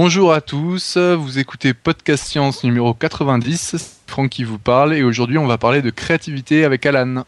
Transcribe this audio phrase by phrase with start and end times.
[0.00, 5.38] Bonjour à tous, vous écoutez Podcast Science numéro 90, Franck qui vous parle et aujourd'hui
[5.38, 7.24] on va parler de créativité avec Alan.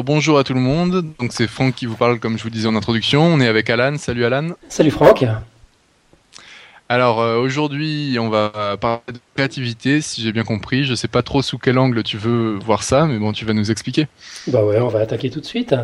[0.00, 2.48] Alors bonjour à tout le monde, donc c'est Franck qui vous parle comme je vous
[2.48, 4.48] disais en introduction, on est avec Alan, salut Alan.
[4.70, 5.26] Salut Franck.
[6.88, 11.20] Alors euh, aujourd'hui on va parler de créativité si j'ai bien compris, je sais pas
[11.22, 14.08] trop sous quel angle tu veux voir ça mais bon tu vas nous expliquer.
[14.46, 15.74] Bah ouais on va attaquer tout de suite.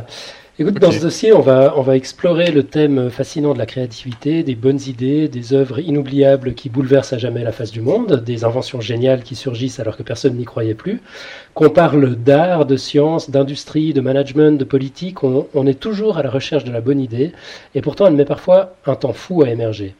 [0.58, 4.42] Écoute, dans ce dossier, on va, on va explorer le thème fascinant de la créativité,
[4.42, 8.42] des bonnes idées, des œuvres inoubliables qui bouleversent à jamais la face du monde, des
[8.42, 11.02] inventions géniales qui surgissent alors que personne n'y croyait plus.
[11.52, 16.22] Qu'on parle d'art, de science, d'industrie, de management, de politique, on, on est toujours à
[16.22, 17.32] la recherche de la bonne idée,
[17.74, 19.94] et pourtant elle met parfois un temps fou à émerger.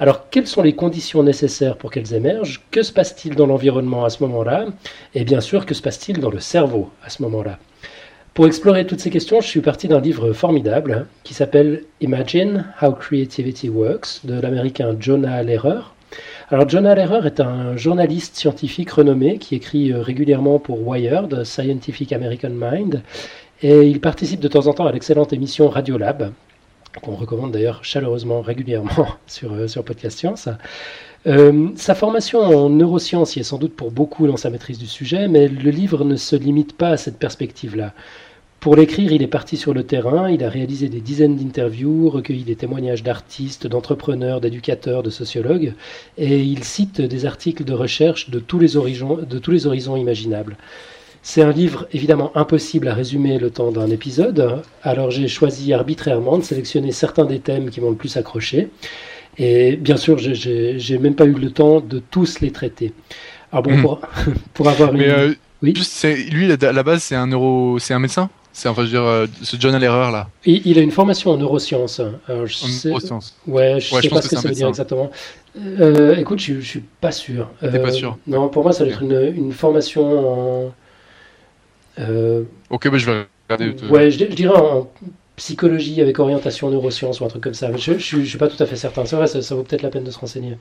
[0.00, 2.62] Alors, quelles sont les conditions nécessaires pour qu'elles émergent?
[2.72, 4.66] Que se passe-t-il dans l'environnement à ce moment-là?
[5.14, 7.60] Et bien sûr, que se passe-t-il dans le cerveau à ce moment-là?
[8.34, 12.92] Pour explorer toutes ces questions, je suis parti d'un livre formidable qui s'appelle Imagine How
[12.92, 15.80] Creativity Works de l'américain Jonah Lehrer.
[16.48, 22.12] Alors Jonah Lehrer est un journaliste scientifique renommé qui écrit euh, régulièrement pour Wired, Scientific
[22.12, 23.02] American Mind,
[23.62, 26.32] et il participe de temps en temps à l'excellente émission Radiolab,
[27.02, 30.48] qu'on recommande d'ailleurs chaleureusement régulièrement sur, euh, sur Podcast Science.
[31.26, 34.86] Euh, sa formation en neurosciences y est sans doute pour beaucoup dans sa maîtrise du
[34.86, 37.92] sujet, mais le livre ne se limite pas à cette perspective-là.
[38.58, 42.44] Pour l'écrire, il est parti sur le terrain, il a réalisé des dizaines d'interviews, recueilli
[42.44, 45.72] des témoignages d'artistes, d'entrepreneurs, d'éducateurs, de sociologues,
[46.18, 49.96] et il cite des articles de recherche de tous les horizons, de tous les horizons
[49.96, 50.56] imaginables.
[51.22, 56.38] C'est un livre évidemment impossible à résumer le temps d'un épisode, alors j'ai choisi arbitrairement
[56.38, 58.68] de sélectionner certains des thèmes qui m'ont le plus accroché.
[59.38, 62.92] Et bien sûr, j'ai même pas eu le temps de tous les traiter.
[63.52, 64.34] Alors bon, hmm.
[64.54, 65.74] pour, avoir Mais euh, oui.
[66.30, 68.30] lui, à la base, c'est un neuro, c'est un médecin?
[68.52, 70.28] C'est enfin, je veux dire, euh, ce John l'erreur là.
[70.44, 72.00] Il, il, a une formation en neurosciences.
[72.28, 73.36] Alors, je en neurosciences.
[73.46, 75.10] Ouais, je sais pas ce que, ça veut dire exactement.
[75.56, 77.48] Euh, écoute, je, je suis pas sûr.
[77.60, 80.74] T'es pas sûr Non, pour moi, ça doit être une, une formation en.
[82.70, 83.76] ok, bah, je vais regarder.
[83.88, 84.88] Ouais, je, je dirais en
[85.40, 87.74] psychologie avec orientation neurosciences ou un truc comme ça.
[87.74, 89.06] je ne suis pas tout à fait certain.
[89.06, 90.58] C'est vrai, ça, vaut peut-être la peine de se renseigner.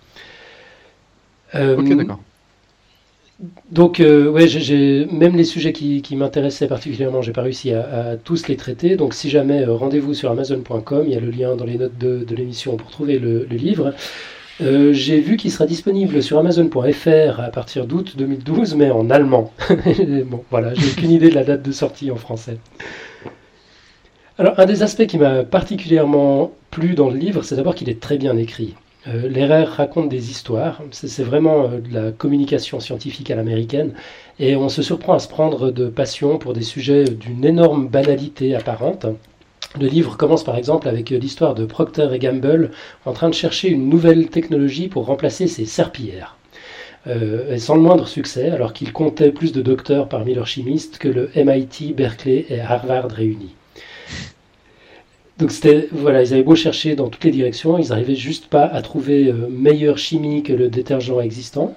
[1.54, 2.20] Euh, ok, d'accord.
[3.72, 8.48] Donc, euh, ouais, j'ai même les sujets qui, m'intéressaient particulièrement, j'ai pas réussi à, tous
[8.48, 8.96] les traiter.
[8.96, 11.98] Donc, si jamais, euh, rendez-vous sur Amazon.com, il y a le lien dans les notes
[11.98, 13.94] de, l'émission pour trouver le, livre.
[14.62, 19.52] j'ai vu qu'il sera disponible sur Amazon.fr à partir d'août 2012, mais en allemand.
[20.26, 22.58] bon, voilà, j'ai aucune idée de la date de sortie en français.
[24.40, 28.00] Alors, un des aspects qui m'a particulièrement plu dans le livre, c'est d'abord qu'il est
[28.00, 28.74] très bien écrit.
[29.10, 33.96] Euh, raconte des histoires, c'est vraiment euh, de la communication scientifique à l'américaine,
[34.40, 38.56] et on se surprend à se prendre de passion pour des sujets d'une énorme banalité
[38.56, 39.08] apparente.
[39.78, 42.72] Le livre commence par exemple avec l'histoire de Procter et Gamble
[43.06, 46.38] en train de chercher une nouvelle technologie pour remplacer ses serpillères.
[47.08, 50.98] Euh, et sans le moindre succès, alors qu'ils comptaient plus de docteurs parmi leurs chimistes
[50.98, 53.56] que le MIT, Berkeley et Harvard réunis.
[55.40, 58.66] Donc c'était voilà, ils avaient beau chercher dans toutes les directions, ils n'arrivaient juste pas
[58.66, 61.76] à trouver euh, meilleure chimie que le détergent existant,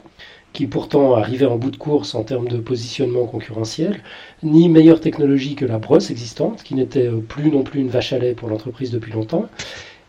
[0.52, 4.02] qui pourtant arrivait en bout de course en termes de positionnement concurrentiel,
[4.42, 8.12] ni meilleure technologie que la brosse existante, qui n'était euh, plus non plus une vache
[8.12, 9.48] à lait pour l'entreprise depuis longtemps.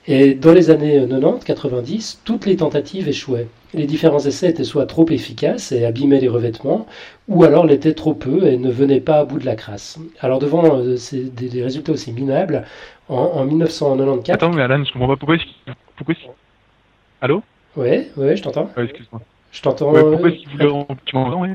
[0.08, 3.48] Et dans les années 90-90, toutes les tentatives échouaient.
[3.74, 6.86] Les différents essais étaient soit trop efficaces et abîmaient les revêtements,
[7.30, 9.98] ou alors l'étaient trop peu et ne venaient pas à bout de la crasse.
[10.20, 12.66] Alors devant euh, des, résultats aussi minables,
[13.08, 14.36] en, 1994...
[14.36, 15.38] Attends, mais Alan, je comprends pas pourquoi...
[15.96, 16.16] pourquoi
[17.22, 17.42] Allô?
[17.78, 18.70] Ouais, ouais, je t'entends.
[18.76, 19.22] Ouais, excuse-moi.
[19.52, 19.94] Je t'entends...
[19.94, 20.86] pourquoi est-ce qu'il voulait...
[21.06, 21.50] Tu m'entends, oui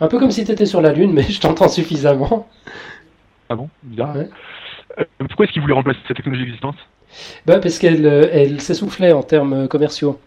[0.00, 2.46] Un peu comme si tu étais sur la Lune, mais je t'entends suffisamment.
[3.48, 3.70] Ah bon?
[3.82, 4.16] Bizarre.
[4.16, 6.76] Euh, pourquoi est-ce qu'il voulait remplacer cette technologie existante?
[7.46, 10.18] Bah, Parce qu'elle euh, elle s'essoufflait en termes commerciaux.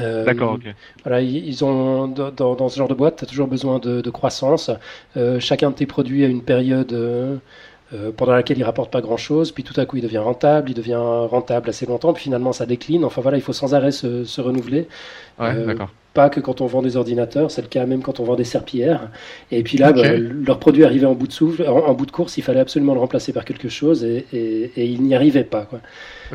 [0.00, 0.74] Euh, D'accord, ok.
[1.04, 4.10] Voilà, ils ont dans, dans, ce genre de boîte, tu as toujours besoin de, de
[4.10, 4.70] croissance.
[5.16, 7.36] Euh, chacun de tes produits a une période euh,
[8.16, 10.74] pendant laquelle il rapporte pas grand chose, puis tout à coup il devient rentable, il
[10.74, 13.04] devient rentable assez longtemps, puis finalement ça décline.
[13.04, 14.88] Enfin voilà, il faut sans arrêt se, se renouveler.
[15.38, 18.24] Ouais, d'accord pas que quand on vend des ordinateurs, c'est le cas même quand on
[18.24, 19.08] vend des serpillères.
[19.52, 22.36] Et puis là, bah, leur produit arrivait en bout de souffle, en, bout de course,
[22.38, 25.62] il fallait absolument le remplacer par quelque chose et, et, ils n'y arrivaient pas.
[25.62, 25.80] Quoi.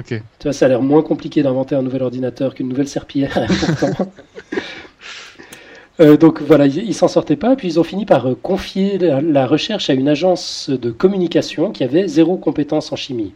[0.05, 3.37] Tu vois, ça a l'air moins compliqué d'inventer un nouvel ordinateur qu'une nouvelle serpillière.
[5.99, 9.45] euh, donc voilà, ils, s'en sortaient pas, puis ils ont fini par euh, confier la,
[9.45, 13.33] recherche à une agence de communication qui avait zéro compétence en chimie.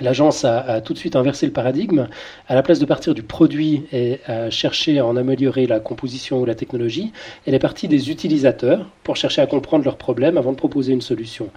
[0.00, 2.06] L'agence a, tout de suite inversé le paradigme.
[2.48, 6.46] À la place de partir du produit et chercher à en améliorer la composition ou
[6.46, 7.12] la technologie,
[7.44, 11.02] elle est partie des utilisateurs pour chercher à comprendre leurs problèmes avant de proposer une
[11.02, 11.50] solution.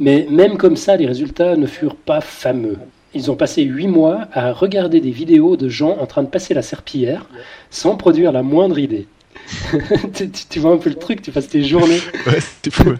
[0.00, 2.78] Mais même comme ça, les résultats ne furent pas fameux.
[3.14, 6.54] Ils ont passé huit mois à regarder des vidéos de gens en train de passer
[6.54, 7.26] la serpillière
[7.70, 9.06] sans produire la moindre idée.
[10.50, 12.00] tu, vois un peu le truc, tu passes tes journées.
[12.26, 12.94] Ouais, c'est fou.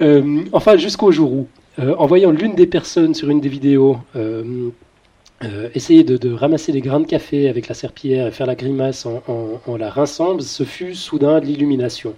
[0.00, 1.48] Euh, enfin, jusqu'au jour où,
[1.78, 4.70] euh, en voyant l'une des personnes sur une des vidéos euh,
[5.74, 9.22] essayer de, ramasser des grains de café avec la serpillière et faire la grimace en,
[9.66, 12.14] en la rinçant, ce fut soudain l'illumination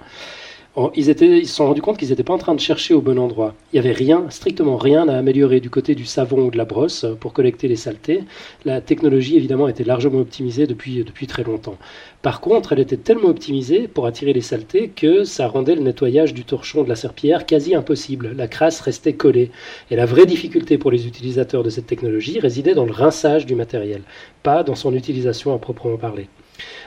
[0.94, 3.54] ils, se sont rendus compte qu'ils n'étaient pas en train de chercher au bon endroit.
[3.72, 6.64] Il n'y avait rien, strictement rien à améliorer du côté du savon ou de la
[6.64, 8.24] brosse pour collecter les saletés.
[8.64, 11.76] La technologie, évidemment, était largement optimisée depuis, depuis très longtemps.
[12.22, 16.32] Par contre, elle était tellement optimisée pour attirer les saletés que ça rendait le nettoyage
[16.32, 18.32] du torchon de la serpillière quasi impossible.
[18.34, 19.50] La crasse restait collée.
[19.90, 23.54] Et la vraie difficulté pour les utilisateurs de cette technologie résidait dans le rinçage du
[23.54, 24.02] matériel,
[24.42, 26.28] pas dans son utilisation à proprement parler.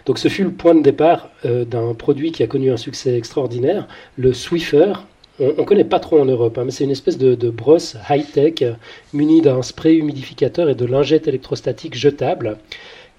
[0.05, 3.17] Donc ce fut le point de départ euh, d'un produit qui a connu un succès
[3.17, 4.93] extraordinaire, le Swiffer.
[5.39, 8.63] On ne connaît pas trop en Europe, hein, mais c'est une espèce de, brosse high-tech
[9.13, 12.57] munie d'un spray humidificateur et de lingettes électrostatiques jetables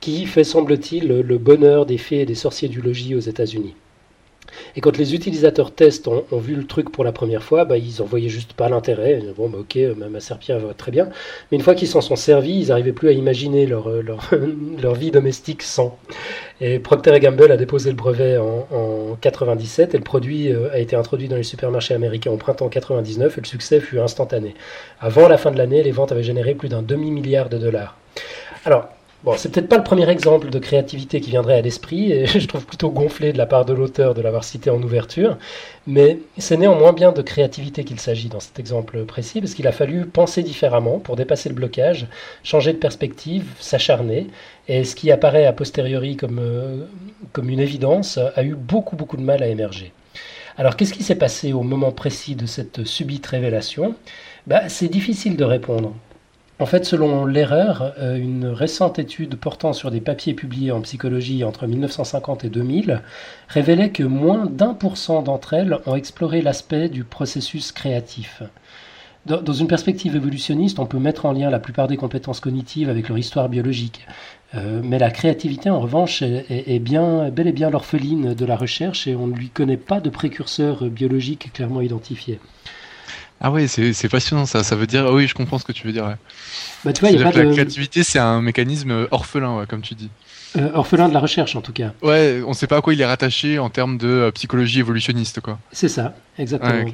[0.01, 3.75] qui fait, semble-t-il, le bonheur des fées et des sorciers du logis aux États-Unis.
[4.77, 8.01] Et quand les utilisateurs testent ont, vu le truc pour la première fois, bah, ils
[8.01, 9.23] n'en voyaient juste pas l'intérêt.
[9.37, 9.79] Bon, bah, ok,
[10.11, 11.09] ma serpillère va très bien.
[11.51, 14.95] Mais une fois qu'ils s'en sont servis, ils n'arrivaient plus à imaginer leur, euh, leur,
[14.95, 15.99] vie domestique sans.
[16.61, 20.79] Et Procter Gamble a déposé le brevet en, en 97 et le produit euh, a
[20.79, 24.55] été introduit dans les supermarchés américains au printemps 99 et le succès fut instantané.
[25.01, 27.97] Avant la fin de l'année, les ventes avaient généré plus d'un demi-milliard de dollars.
[28.65, 28.89] Alors,
[29.26, 32.46] Bon, c'est peut-être pas le premier exemple de créativité qui viendrait à l'esprit, et je
[32.46, 35.37] trouve plutôt gonflé de la part de l'auteur de l'avoir cité en ouverture,
[35.88, 39.73] mais c'est néanmoins bien de créativité qu'il s'agit dans cet exemple précis, parce qu'il a
[39.73, 42.06] fallu penser différemment pour dépasser le blocage,
[42.44, 44.28] changer de perspective, s'acharner,
[44.69, 46.87] et ce qui apparaît a posteriori comme, euh,
[47.32, 49.93] comme une évidence a eu beaucoup beaucoup de mal à émerger.
[50.56, 53.96] Alors qu'est-ce qui s'est passé au moment précis de cette subite révélation?
[54.46, 55.94] Bah, C'est difficile de répondre.
[56.58, 61.44] En fait, selon l'erreur, euh, une récente étude portant sur des papiers publiés en psychologie
[61.44, 63.03] entre 1950 et 2000
[63.49, 68.43] révélait que moins d'un pour cent d'entre elles ont exploré l'aspect du processus créatif.
[69.26, 73.09] Dans une perspective évolutionniste, on peut mettre en lien la plupart des compétences cognitives avec
[73.09, 74.06] leur histoire biologique.
[74.55, 79.17] Euh, mais la créativité, en revanche, est, bel et bien l'orpheline de la recherche et
[79.17, 82.38] on ne lui connaît pas de précurseur biologique clairement identifié.
[83.41, 84.65] Ah ouais, c'est passionnant ça.
[84.65, 86.17] Ça veut dire, oui, je comprends ce que tu veux dire.
[86.85, 89.94] Bah, tu vois, y a pas que La créativité, c'est un mécanisme orphelin, comme tu
[89.94, 90.11] dis.
[90.56, 91.93] Euh, orphelin de la recherche, en tout cas.
[92.03, 94.81] Ouais, on ne sait pas à quoi il est rattaché en termes de euh, psychologie
[94.81, 95.59] évolutionniste, quoi.
[95.73, 96.91] C'est ça, exactement.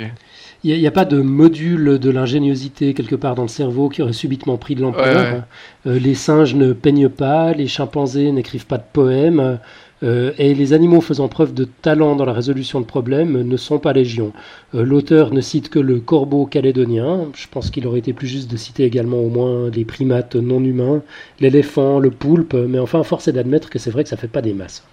[0.64, 4.12] Il n'y a, pas de module de l'ingéniosité quelque part dans le cerveau qui aurait
[4.12, 5.42] subitement pris de l'ampleur.
[5.86, 9.58] Euh, les singes ne peignent pas, les chimpanzés n'écrivent pas de poèmes.
[10.02, 13.78] Euh, et les animaux faisant preuve de talent dans la résolution de problèmes ne sont
[13.78, 14.32] pas légion.
[14.74, 18.50] Euh, l'auteur ne cite que le corbeau calédonien, je pense qu'il aurait été plus juste
[18.50, 21.02] de citer également au moins les primates non humains,
[21.38, 24.42] l'éléphant, le poulpe, mais enfin force est d'admettre que c'est vrai que ça fait pas
[24.42, 24.84] des masses.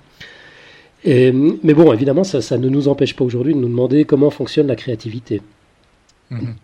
[1.06, 4.76] mais bon, évidemment, ça, ne nous empêche pas aujourd'hui de nous demander comment fonctionne la
[4.76, 5.42] créativité.
[6.30, 6.56] Mhm.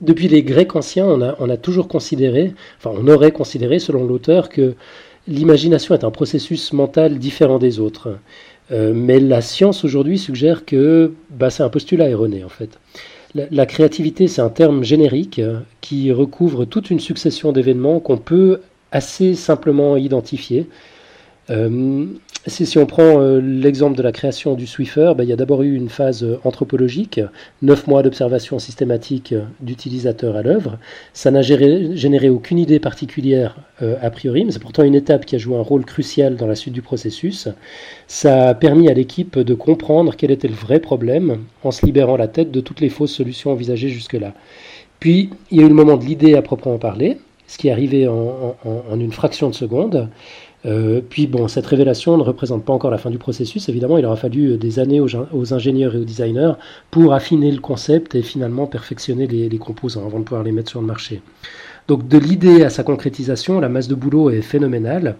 [0.00, 4.04] Depuis les Grecs anciens, on a, on a toujours considéré, enfin on aurait considéré selon
[4.04, 4.74] l'auteur que
[5.26, 8.18] l'imagination est un processus mental différent des autres.
[8.72, 12.78] Euh, mais la science aujourd'hui suggère que bah, c'est un postulat erroné en fait.
[13.50, 15.40] La, créativité, c'est un terme générique
[15.80, 18.60] qui recouvre toute une succession d'événements qu'on peut
[18.92, 20.68] assez simplement identifier.
[21.50, 22.06] Euh,
[22.46, 25.62] si, on prend euh, l'exemple de la création du Swiffer, ben, il y a d'abord
[25.62, 27.20] eu une phase euh, anthropologique,
[27.62, 30.78] neuf mois d'observation systématique d'utilisateurs à l'œuvre.
[31.12, 35.38] Ça n'a généré, aucune idée particulière a priori, mais c'est pourtant une étape qui a
[35.38, 37.48] joué un rôle crucial dans la suite du processus.
[38.06, 42.16] Ça a permis à l'équipe de comprendre quel était le vrai problème en se libérant
[42.16, 44.32] la tête de toutes les fausses solutions envisagées jusque-là.
[45.00, 47.72] Puis, il y a eu le moment de l'idée à proprement parler, ce qui est
[47.72, 50.08] arrivé en une fraction de seconde.
[50.66, 53.68] Euh, puis bon, cette révélation ne représente pas encore la fin du processus.
[53.68, 56.52] Évidemment, il aura fallu euh, des années aux, ingénieurs et aux designers
[56.90, 60.80] pour affiner le concept et finalement perfectionner les, composants avant de pouvoir les mettre sur
[60.80, 61.20] le marché.
[61.86, 65.16] Donc de l'idée à sa concrétisation, la masse de boulot est phénoménale.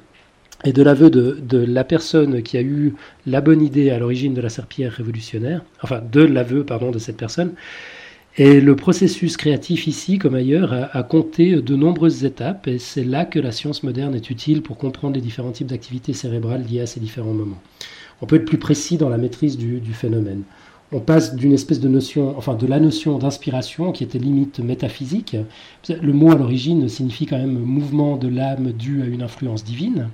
[0.67, 2.95] Et de l'aveu de, la personne qui a eu
[3.27, 7.19] la bonne idée à l'origine de la serpillière révolutionnaire, enfin de l'aveu pardon de cette
[7.19, 7.53] personne,
[8.37, 13.25] et le processus créatif ici, comme ailleurs, a, compté de nombreuses étapes et c'est là
[13.25, 16.87] que la science moderne est utile pour comprendre les différents types d'activités cérébrales liées à
[16.87, 17.63] ces différents moments.
[18.21, 20.43] On peut être plus précis dans la maîtrise du, phénomène.
[20.91, 25.37] on passe d'une espèce de notion, enfin de la notion d'inspiration qui était limite métaphysique.
[25.89, 30.09] Le mot à l'origine signifie quand même mouvement de l'âme dû à une influence divine.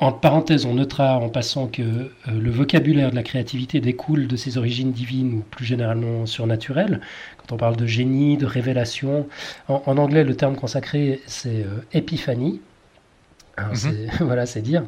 [0.00, 4.36] En parenthèse, on notera en passant que euh, le vocabulaire de la créativité découle de
[4.36, 7.00] ses origines divines ou plus généralement surnaturelles.
[7.38, 9.26] Quand on parle de génie, de révélation,
[9.66, 12.60] en, anglais, le terme consacré, c'est euh, épiphanie.
[13.58, 14.08] Mhm.
[14.20, 14.84] Voilà, c'est dire.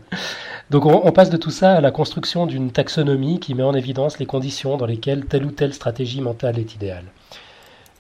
[0.71, 4.21] Donc on, passe de tout ça à la construction d'une taxonomie qui met en évidence
[4.21, 7.07] les conditions dans lesquelles telle ou telle stratégie mentale est idéale.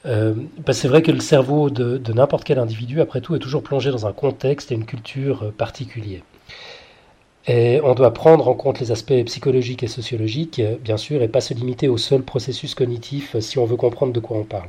[0.06, 3.40] Euh, bah, c'est vrai que le cerveau de, de n'importe quel individu, après tout, est
[3.40, 6.22] toujours plongé dans un contexte et une culture particuliers.
[7.52, 11.40] Et on doit prendre en compte les aspects psychologiques et sociologiques, bien sûr, et pas
[11.40, 14.68] se limiter au seul processus cognitif si on veut comprendre de quoi on parle.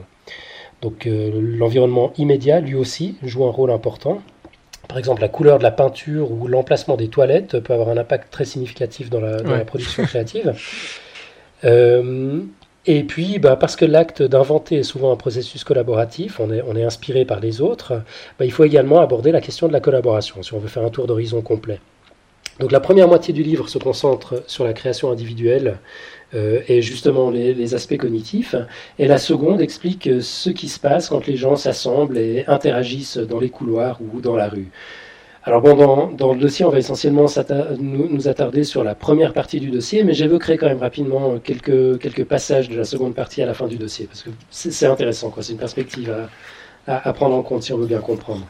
[0.81, 4.23] Donc euh, l'environnement immédiat, lui aussi, joue un rôle important.
[4.87, 8.33] Par exemple, la couleur de la peinture ou l'emplacement des toilettes peut avoir un impact
[8.33, 10.55] très significatif dans la, production créative.
[11.63, 12.41] Euh,
[12.87, 16.75] et puis, bah, parce que l'acte d'inventer est souvent un processus collaboratif, on est, on
[16.75, 18.01] est inspiré par les autres,
[18.39, 20.89] bah, il faut également aborder la question de la collaboration, si on veut faire un
[20.89, 21.79] tour d'horizon complet.
[22.59, 25.79] Donc la première moitié du livre se concentre sur la création individuelle
[26.33, 28.55] euh, et justement les, aspects cognitifs,
[28.99, 33.39] et la seconde explique ce qui se passe quand les gens s'assemblent et interagissent dans
[33.39, 34.69] les couloirs ou dans la rue.
[35.43, 37.25] Alors bon, dans, le dossier, on va essentiellement
[37.79, 42.25] nous, attarder sur la première partie du dossier, mais j'évoquerai quand même rapidement quelques, quelques
[42.25, 45.53] passages de la seconde partie à la fin du dossier, parce que c'est intéressant, c'est
[45.53, 46.15] une perspective
[46.85, 48.47] à prendre en compte si on veut bien comprendre.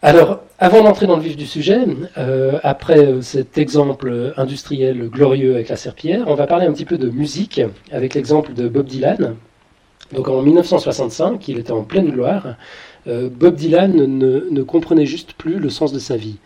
[0.00, 1.80] Alors, avant d'entrer dans le vif du sujet,
[2.18, 6.84] euh, après euh, cet exemple industriel glorieux avec la serpillière, on va parler un petit
[6.84, 9.34] peu de musique avec l'exemple de Bob Dylan.
[10.12, 12.54] Donc en 1965, il était en pleine gloire.
[13.08, 16.38] Euh, Bob Dylan ne, comprenait juste plus le sens de sa vie.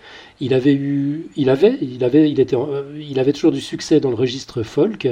[0.44, 5.06] Il avait eu, il avait, euh, il avait toujours du succès dans le registre folk,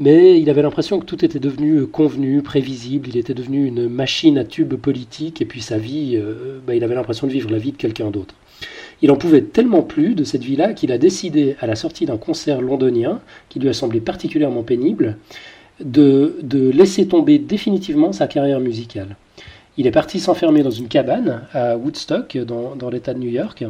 [0.00, 3.08] mais il avait l'impression que tout était devenu convenu, prévisible.
[3.08, 6.82] Il était devenu une machine à tube politique, et puis sa vie, euh, bah, il
[6.82, 8.34] avait l'impression de vivre la vie de quelqu'un d'autre.
[9.02, 12.16] Il en pouvait tellement plus de cette vie-là qu'il a décidé, à la sortie d'un
[12.16, 13.20] concert londonien,
[13.50, 15.16] qui lui a semblé particulièrement pénible,
[15.78, 19.14] de, de laisser tomber définitivement sa carrière musicale.
[19.78, 23.64] Il est parti s'enfermer dans une cabane à Woodstock, dans, l'État de New York,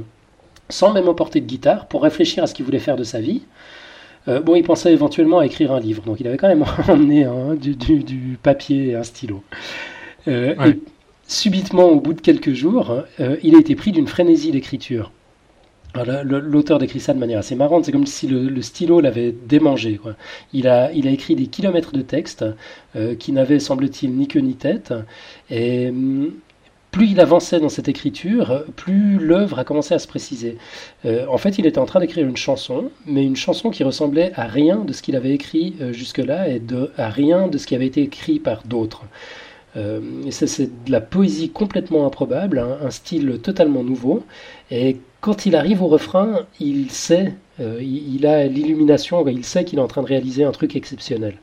[0.72, 3.42] sans même emporter de guitare, pour réfléchir à ce qu'il voulait faire de sa vie.
[4.28, 7.24] Euh, bon, il pensait éventuellement à écrire un livre, donc il avait quand même emmené
[7.24, 9.42] hein, du, papier et un stylo.
[10.28, 10.80] Euh, et
[11.26, 15.12] subitement, au bout de quelques jours, euh, il a été pris d'une frénésie d'écriture.
[16.24, 20.00] L'auteur décrit ça de manière assez marrante, c'est comme si le, stylo l'avait démangé.
[20.54, 22.46] Il, a, il a écrit des kilomètres de texte
[22.96, 24.94] euh, qui n'avaient, semble-t-il, ni queue ni tête.
[25.50, 26.32] Et hum,
[26.92, 30.58] plus il avançait dans cette écriture, plus l'œuvre a commencé à se préciser.
[31.04, 34.30] Euh, en fait, il était en train d'écrire une chanson, mais une chanson qui ressemblait
[34.36, 36.62] à rien de ce qu'il avait écrit euh, jusque-là et
[36.96, 39.02] à rien de ce qui avait été écrit par d'autres.
[39.76, 44.22] Euh, c'est de la poésie complètement improbable, hein, un style totalement nouveau.
[44.70, 49.78] Et quand il arrive au refrain, il sait, euh, il, a l'illumination, il sait qu'il
[49.78, 51.36] est en train de réaliser un truc exceptionnel.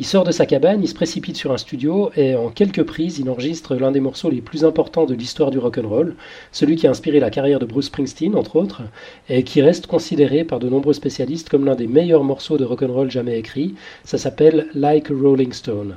[0.00, 3.18] Il sort de sa cabane, il se précipite sur un studio et en quelques prises,
[3.18, 6.14] il enregistre l'un des morceaux les plus importants de l'histoire du rock'n'roll,
[6.52, 8.82] celui qui a inspiré la carrière de Bruce Springsteen entre autres,
[9.28, 13.10] et qui reste considéré par de nombreux spécialistes comme l'un des meilleurs morceaux de rock'n'roll
[13.10, 13.74] jamais écrits.
[14.04, 15.96] Ça s'appelle Like a Rolling Stone.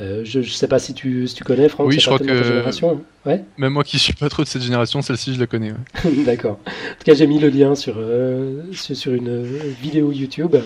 [0.00, 1.88] Euh, je ne sais pas si tu, si tu connais, Franck.
[1.88, 2.42] Oui, je crois que.
[2.42, 3.02] Génération.
[3.24, 5.72] Ouais Même moi qui ne suis pas trop de cette génération, celle-ci, je la connais.
[6.24, 6.58] D'accord.
[6.66, 10.56] En tout cas, j'ai mis le lien sur, euh, sur une vidéo YouTube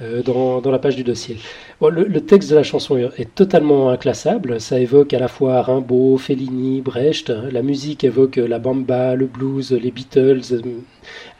[0.00, 1.38] euh, dans, la page du dossier.
[1.80, 4.60] Le, texte de la chanson est totalement inclassable.
[4.60, 7.30] Ça évoque à la fois Rimbaud, Fellini, Brecht.
[7.30, 10.62] La musique évoque la bamba, le blues, les Beatles,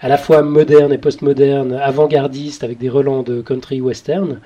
[0.00, 4.40] à la fois moderne et postmoderne, avant-gardiste avec des relents de country western.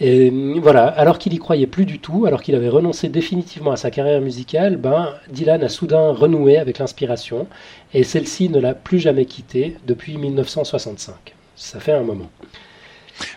[0.00, 3.76] Et voilà, alors qu'il y croyait plus du tout, alors qu'il avait renoncé définitivement à
[3.76, 7.46] sa carrière musicale, ben, Dylan a soudain renoué avec l'inspiration,
[7.92, 11.34] et celle-ci ne l'a plus jamais quitté depuis 1965.
[11.54, 12.28] Ça fait un moment.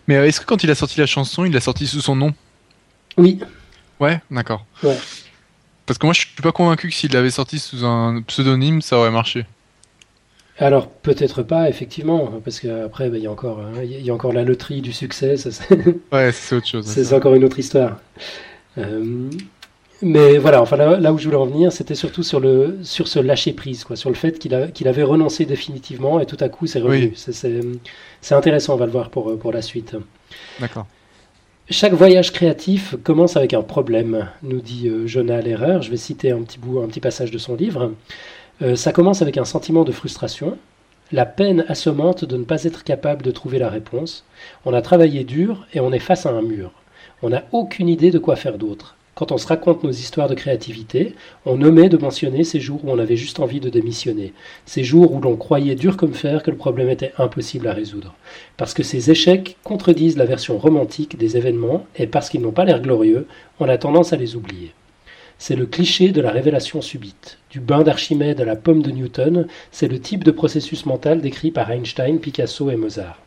[0.08, 2.16] Mais euh, est-ce que quand il a sorti la chanson, il l'a sorti sous son
[2.16, 2.34] nom?
[3.18, 3.40] Oui.
[4.00, 4.66] Ouais, d'accord.
[4.84, 4.98] Ouais.
[5.86, 8.98] Parce que moi, je suis pas convaincu que s'il l'avait sorti sous un pseudonyme, ça
[8.98, 9.46] aurait marché.
[10.60, 14.34] Alors peut-être pas, effectivement, parce qu'après, bah, il y, a encore, hein, y a encore
[14.34, 15.38] la loterie du succès.
[15.38, 15.50] Ça,
[16.12, 16.86] ouais, c'est autre chose.
[16.88, 17.98] C'est encore une autre histoire.
[18.78, 19.30] Euh,
[20.02, 23.20] mais voilà, enfin là, où je voulais en venir, c'était surtout sur, le, sur ce
[23.20, 26.68] lâcher prise, quoi, sur le fait qu'il qu'il avait renoncé définitivement et tout à coup
[26.68, 27.14] c'est revenu.
[27.16, 29.96] C'est intéressant, on va le voir pour, pour la suite.
[30.60, 30.86] D'accord.
[31.70, 35.82] Chaque voyage créatif commence avec un problème, nous dit euh, Jonah Lehrer.
[35.82, 37.92] Je vais citer un petit bout, un petit passage de son livre.
[38.62, 40.58] Euh, ça commence avec un sentiment de frustration.
[41.12, 44.26] la peine assommante de ne pas être capable de trouver la réponse.
[44.66, 46.72] On a travaillé dur et on est face à un mur.
[47.22, 48.97] On n'a aucune idée de quoi faire d'autre.
[49.18, 51.16] Quand on se raconte nos histoires de créativité,
[51.48, 54.32] on omet de mentionner ces jours où on avait juste envie de démissionner,
[54.68, 58.14] ces jours où l'on croyait dur comme fer que le problème était impossible à résoudre.
[58.58, 62.64] Parce que ces échecs contredisent la version romantique des événements et parce qu'ils n'ont pas
[62.64, 63.26] l'air glorieux,
[63.60, 64.74] on a tendance à les oublier.
[65.40, 67.40] C'est le cliché de la révélation subite.
[67.50, 71.50] Du bain d'Archimède à la pomme de Newton, c'est le type de processus mental décrit
[71.50, 73.20] par Einstein, Picasso et Mozart.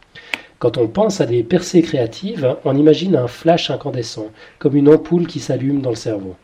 [0.60, 4.26] Quand on pense à des percées créatives, on imagine un flash incandescent,
[4.58, 6.36] comme une ampoule qui s'allume dans le cerveau.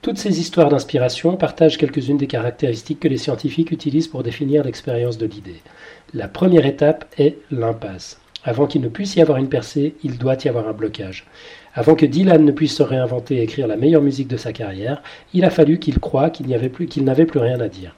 [0.00, 5.18] Toutes ces histoires d'inspiration partagent quelques-unes des caractéristiques que les scientifiques utilisent pour définir l'expérience
[5.18, 5.60] de l'idée.
[6.14, 8.20] La première étape est l'impasse.
[8.44, 11.26] Avant qu'il ne puisse y avoir une percée, il doit y avoir un blocage.
[11.74, 15.02] Avant que Dylan ne puisse se réinventer et écrire la meilleure musique de sa carrière,
[15.34, 17.96] il a fallu qu'il croie qu'il n'avait plus, plus rien à dire.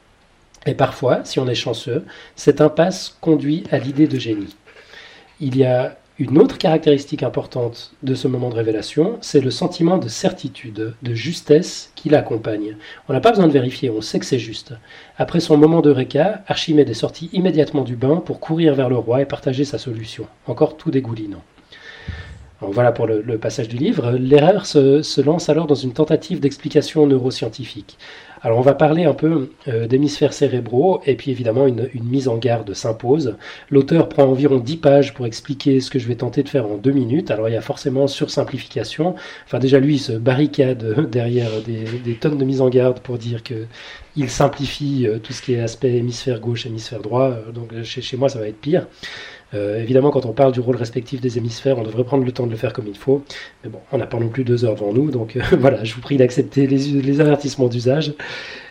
[0.64, 4.56] Et parfois, si on est chanceux, cette impasse conduit à l'idée de génie
[5.40, 9.96] il y a une autre caractéristique importante de ce moment de révélation, c'est le sentiment
[9.96, 12.76] de certitude, de justesse qui l'accompagne.
[13.08, 14.74] On n'a pas besoin de vérifier, on sait que c'est juste.
[15.16, 18.98] Après son moment de réca, Archimède est sorti immédiatement du bain pour courir vers le
[18.98, 20.26] roi et partager sa solution.
[20.46, 21.42] Encore tout dégoulinant.
[22.60, 24.10] voilà pour le, passage du livre.
[24.10, 27.96] L'erreur se, lance alors dans une tentative d'explication neuroscientifique.
[28.42, 32.38] Alors on va parler un peu euh, d'hémisphères cérébraux et puis évidemment une, mise en
[32.38, 33.36] garde s'impose.
[33.68, 36.76] L'auteur prend environ 10 pages pour expliquer ce que je vais tenter de faire en
[36.76, 37.30] 2 minutes.
[37.30, 39.14] Alors il y a forcément sursimplification.
[39.44, 43.42] Enfin déjà lui il se barricade derrière des, tonnes de mise en garde pour dire
[43.42, 43.66] que
[44.16, 47.34] il simplifie euh, tout ce qui est aspect hémisphère gauche, hémisphère droit.
[47.54, 48.86] Donc chez, chez moi ça va être pire.
[49.54, 52.46] Euh, évidemment, quand on parle du rôle respectif des hémisphères, on devrait prendre le temps
[52.46, 53.24] de le faire comme il faut.
[53.64, 55.94] Mais bon, on n'a pas non plus deux heures devant nous, donc euh, voilà, je
[55.94, 58.14] vous prie d'accepter les, avertissements d'usage.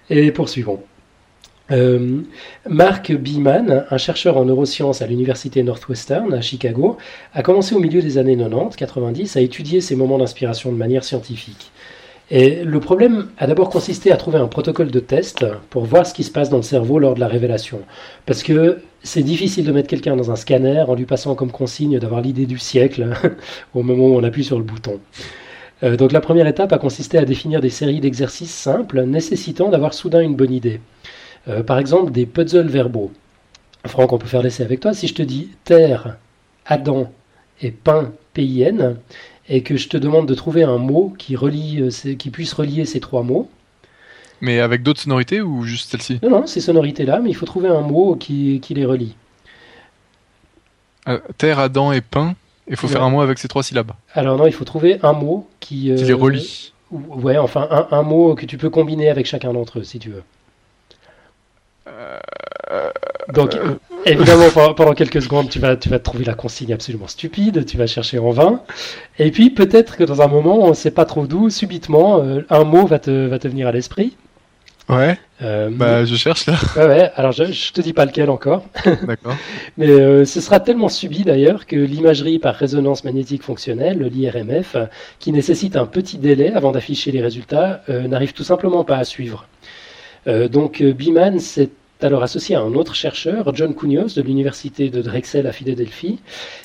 [0.10, 0.82] Et poursuivons.
[1.72, 2.22] Euh,
[2.68, 6.98] Mark Beeman, un chercheur en neurosciences à l'université Northwestern à Chicago,
[7.34, 11.72] a commencé au milieu des années 90-90 à étudier ces moments d'inspiration de manière scientifique.
[12.32, 16.14] Et le problème a d'abord consisté à trouver un protocole de test pour voir ce
[16.14, 17.82] qui se passe dans le cerveau lors de la révélation.
[18.28, 21.98] Parce que c'est difficile de mettre quelqu'un dans un scanner en lui passant comme consigne
[21.98, 23.10] d'avoir l'idée du siècle
[23.74, 25.00] au moment où on appuie sur le bouton.
[25.82, 29.96] Euh, donc la première étape a consisté à définir des séries d'exercices simples nécessitant d'avoir
[29.96, 30.82] soudain une bonne idée.
[31.48, 33.12] Euh, par exemple des puzzles verbaux.
[33.88, 34.94] Franck, on peut faire l'essai avec toi.
[34.94, 36.18] Si je te dis terre,
[36.66, 37.12] Adam
[37.62, 38.98] et pain, PIN,
[39.50, 42.86] et que je te demande de trouver un mot qui, relie, euh, qui puisse relier
[42.86, 43.50] ces trois mots.
[44.42, 46.20] Mais avec d'autres sonorités ou juste celle-ci?
[46.24, 49.16] Non, non, ces sonorités-là, mais il faut trouver un mot qui, qui les relie.
[51.08, 52.36] Euh, terre, Adam et pain,
[52.68, 53.92] il faut faire un mot avec ces trois syllabes.
[54.14, 55.92] Alors non, il faut trouver un mot qui...
[55.92, 56.72] Euh, qui les relie.
[56.92, 60.10] Ouais, enfin un, un, mot que tu peux combiner avec chacun d'entre eux, si tu
[60.10, 60.24] veux.
[63.34, 63.56] Donc,
[64.06, 67.88] évidemment, pendant quelques secondes, tu vas, tu vas trouver la consigne absolument stupide, tu vas
[67.88, 68.62] chercher en vain.
[69.18, 72.42] Et puis, peut-être que dans un moment, on ne sait pas trop d'où, subitement, euh,
[72.50, 74.16] un mot va te, va te venir à l'esprit.
[74.88, 75.20] Ouais.
[75.44, 76.56] Euh, bah, je cherche là.
[76.76, 77.12] Ouais, ouais.
[77.16, 78.66] Alors, je, je te dis pas lequel encore.
[79.08, 79.36] D'accord.
[79.78, 84.76] Mais euh, ce sera tellement subi d'ailleurs que l'imagerie par résonance magnétique fonctionnelle, l'IRMF,
[85.20, 89.48] qui nécessite un petit délai avant d'afficher les résultats, n'arrive tout simplement pas à suivre.
[90.26, 91.70] donc, Biman s'est
[92.02, 96.20] alors associé à un autre chercheur, John Cunios, de l'université de Drexel à Philadelphie.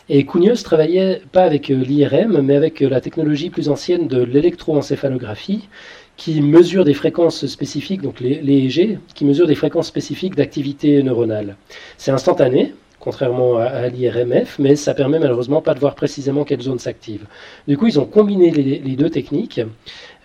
[0.08, 4.22] Et Cunios travaillait pas avec euh, l'IRM, mais avec euh, la technologie plus ancienne de
[4.22, 5.68] l'électroencéphalographie,
[6.16, 11.56] qui mesure des fréquences spécifiques, donc les, EEG, qui mesure des fréquences spécifiques d'activité neuronale.
[11.98, 16.78] C'est instantané, contrairement à, l'IRMF, mais ça permet malheureusement pas de voir précisément quelle zone
[16.78, 17.26] s'active.
[17.66, 19.60] Du coup, ils ont combiné les, deux techniques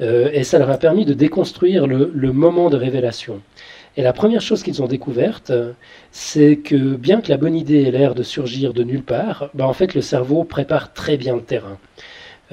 [0.01, 3.41] euh, et ça leur a permis de déconstruire le moment de révélation.
[3.99, 5.51] Et la première chose qu'ils ont découverte,
[6.13, 9.67] c'est que bien que la bonne idée ait l'air de surgir de nulle part, bah
[9.67, 11.77] en fait le cerveau prépare très bien le terrain.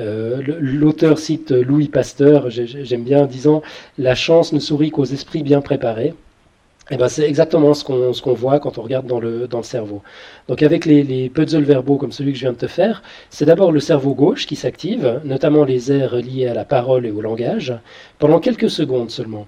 [0.00, 3.62] Euh, l'auteur cite Louis Pasteur, j'aime bien, disant
[3.96, 6.14] La chance ne sourit qu'aux esprits bien préparés.
[6.90, 10.02] Et ben c'est exactement ce qu'on voit quand on regarde dans le, dans le cerveau.
[10.48, 13.44] Donc avec les, les, puzzles verbaux comme celui que je viens de te faire, c'est
[13.44, 17.20] d'abord le cerveau gauche qui s'active, notamment les aires liées à la parole et au
[17.20, 17.72] langage,
[18.18, 19.46] pendant quelques secondes seulement.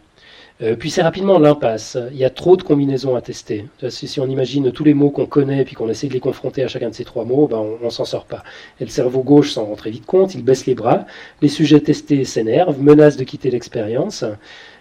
[0.61, 1.97] Euh, puis c'est rapidement l'impasse.
[2.11, 3.67] Il y a trop de combinaisons à tester.
[3.89, 6.69] Si, on imagine tous les mots qu'on connaît puis qu'on essaie de les confronter à
[6.69, 8.43] chacun de ces trois mots, ben on, ne s'en sort pas.
[8.81, 11.07] Et le cerveau gauche s'en rend très vite compte, il baisse les bras,
[11.43, 14.25] les sujets testés s'énervent, menacent de quitter l'expérience.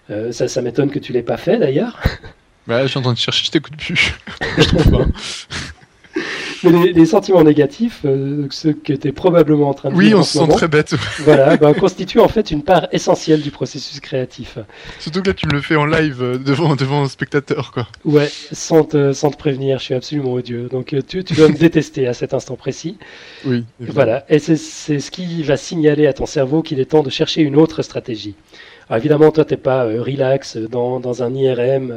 [0.10, 2.02] Euh, ça, ça m'étonne que tu l'aies pas fait d'ailleurs.
[2.68, 4.14] Bah, je suis en train de chercher, je t'écoute plus.
[4.58, 5.06] je trouve pas.
[6.64, 10.24] Mais les, sentiments négatifs, euh, ceux que tu es probablement en train de Oui, on
[10.24, 10.96] se sent très bête.
[11.20, 14.58] voilà, ben, constituent en fait une part essentielle du processus créatif.
[15.00, 17.88] Surtout que là, tu me le fais en live euh, devant, devant un spectateur, quoi.
[18.06, 20.68] Ouais, sans te, sans te prévenir, je suis absolument odieux.
[20.72, 22.98] Donc euh, tu, tu dois me détester à cet instant précis.
[23.46, 23.64] Oui.
[23.80, 27.42] Voilà, et c'est ce qui va signaler à ton cerveau qu'il est temps de chercher
[27.42, 28.36] une autre stratégie.
[28.90, 31.94] Alors évidemment, toi, t'es pas relax dans, dans un IRM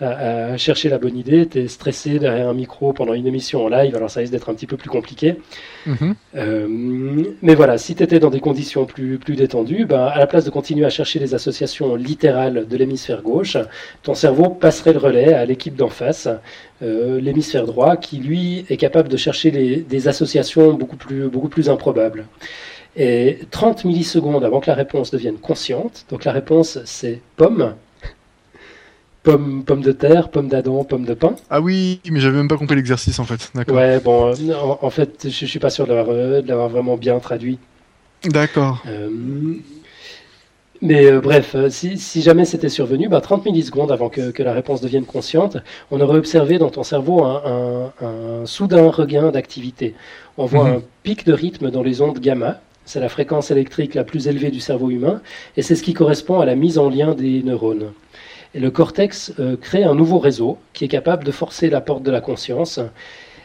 [0.00, 3.68] à, chercher la bonne idée, tu es stressé derrière un micro pendant une émission en
[3.68, 5.36] live, alors ça risque d'être un petit peu plus compliqué.
[5.86, 6.14] Mhm.
[6.36, 6.66] Euh,
[7.42, 10.44] mais voilà, si tu étais dans des conditions plus, plus détendues, ben, à la place
[10.44, 13.56] de continuer à chercher les associations littérales de l'hémisphère gauche,
[14.02, 16.28] ton cerveau passerait le relais à l'équipe d'en face,
[16.82, 21.48] euh, l'hémisphère droit, qui lui est capable de chercher les, des associations beaucoup plus, beaucoup
[21.48, 22.26] plus improbables.
[22.96, 27.74] Et 30 millisecondes avant que la réponse devienne consciente, donc la réponse c'est pomme,
[29.22, 31.34] pomme, pomme de terre, pomme d'Adam, pomme de pain.
[31.50, 33.50] Ah oui, mais j'avais même pas compris l'exercice en fait.
[33.54, 33.76] D'accord.
[33.76, 37.58] Ouais, bon, euh, en, fait, je, suis pas sûr de l'avoir, euh, vraiment bien traduit.
[38.24, 38.82] D'accord.
[38.86, 39.08] Euh,
[40.82, 45.58] mais bref, si, jamais c'était survenu, 30 bah, millisecondes avant que, la réponse devienne consciente,
[45.90, 47.92] on aurait observé dans ton cerveau un,
[48.46, 49.94] soudain regain d'activité.
[50.38, 50.76] On voit mhm.
[50.76, 54.50] un pic de rythme dans les ondes gamma, c'est la fréquence électrique la plus élevée
[54.50, 55.20] du cerveau humain,
[55.58, 57.92] et c'est ce qui correspond à la mise en lien des neurones.
[58.54, 62.02] Et le cortex euh, crée un nouveau réseau qui est capable de forcer la porte
[62.02, 62.80] de la conscience.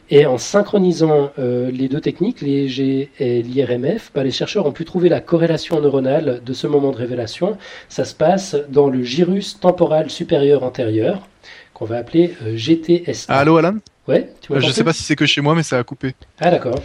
[0.09, 4.85] Et en synchronisant euh, les deux techniques, l'IEG et l'IRMF, bah, les chercheurs ont pu
[4.85, 7.57] trouver la corrélation neuronale de ce moment de révélation.
[7.89, 11.27] Ça se passe dans le gyrus temporal supérieur antérieur,
[11.73, 13.33] qu'on va appeler euh, GTSA.
[13.33, 13.77] allô Alan?
[14.07, 16.13] Ouais, tu Je sais pas si c'est que chez moi, mais ça a coupé.
[16.39, 16.79] Ah d'accord.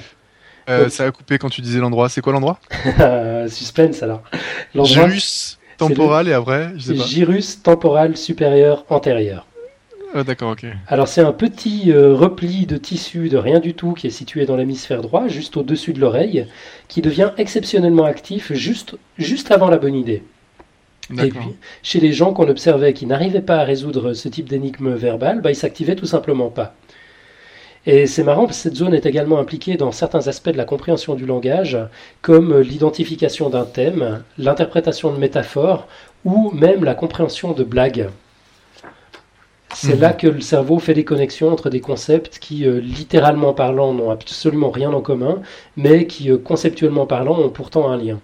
[0.88, 2.08] ça a coupé quand tu disais l'endroit.
[2.08, 2.58] C'est quoi l'endroit?
[3.48, 4.22] Suspense alors.
[4.74, 7.04] Gyrus Temporal et après, je sais pas.
[7.04, 9.46] Gyrus temporal supérieur antérieur.
[10.14, 10.66] Ah, d'accord, ok.
[10.88, 14.44] Alors c'est un petit euh, repli de tissu de rien du tout qui est situé
[14.44, 16.46] dans l'hémisphère droit, juste au-dessus de l'oreille,
[16.88, 20.22] qui devient exceptionnellement actif juste, juste avant la bonne idée.
[21.18, 24.94] Et puis, chez les gens qu'on observait qui n'arrivaient pas à résoudre ce type d'énigme
[24.94, 26.74] verbale, bah, ils s'activaient tout simplement pas.
[27.86, 30.64] Et c'est marrant parce que cette zone est également impliquée dans certains aspects de la
[30.66, 31.78] compréhension du langage,
[32.20, 35.86] comme l'identification d'un thème, l'interprétation de métaphores
[36.24, 38.10] ou même la compréhension de blagues.
[39.74, 40.00] C'est mhm.
[40.00, 44.10] là que le cerveau fait des connexions entre des concepts qui, euh, littéralement parlant, n'ont
[44.10, 45.40] absolument rien en commun,
[45.76, 48.20] mais qui, euh, conceptuellement parlant, ont pourtant un lien.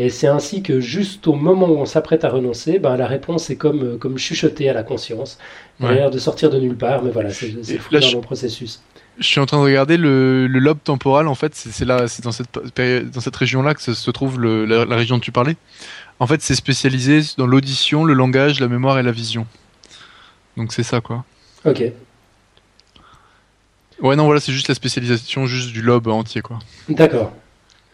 [0.00, 3.50] Et c'est ainsi que juste au moment où on s'apprête à renoncer, ben, la réponse
[3.50, 5.38] est comme, euh, comme chuchotée à la conscience.
[5.80, 8.80] Elle a l'air de sortir de nulle part, mais voilà, c'est dans le processus.
[9.18, 12.30] Je suis en train de regarder le, lobe temporal, en fait, c'est là, c'est dans
[12.30, 12.60] cette,
[13.12, 15.56] dans cette région-là que se, trouve la, région dont tu parlais.
[16.20, 19.48] En fait, c'est spécialisé dans l'audition, le langage, la mémoire et la vision.
[20.56, 21.24] Donc c'est ça, quoi.
[21.64, 21.82] Ok.
[24.00, 26.60] Ouais, non, voilà, c'est juste la spécialisation juste du lobe entier, quoi.
[26.88, 27.32] D'accord.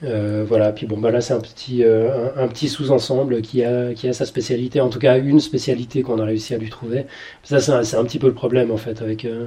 [0.05, 3.95] Euh, voilà, puis bon, bah là c'est un petit, euh, un, petit sous-ensemble qui a,
[3.95, 7.07] qui a sa spécialité, en tout cas une spécialité qu'on a réussi à lui trouver.
[7.43, 9.47] Ça, c'est un, petit peu le problème en fait avec, euh,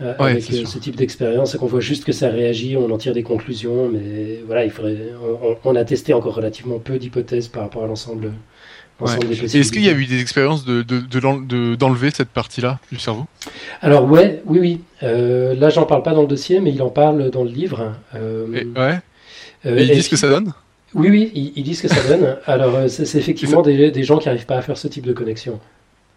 [0.00, 3.22] avec ce type d'expérience, c'est qu'on voit juste que ça réagit, on en tire des
[3.22, 4.98] conclusions, mais voilà, il faudrait,
[5.64, 8.32] on, a testé encore relativement peu d'hypothèses par rapport à l'ensemble.
[9.02, 13.24] Est-ce qu'il y a eu des expériences de, d'enlever cette partie-là du cerveau?
[13.80, 14.80] Alors ouais, oui, oui.
[15.02, 17.94] là, j'en parle pas dans le dossier, mais il en parle dans le livre.
[18.14, 19.00] ouais.
[19.66, 20.52] Euh, ils disent ce que ça donne
[20.94, 22.36] Oui, oui, ils, disent ce que ça donne.
[22.46, 25.60] Alors, euh, c'est effectivement des, gens qui n'arrivent pas à faire ce type de connexion.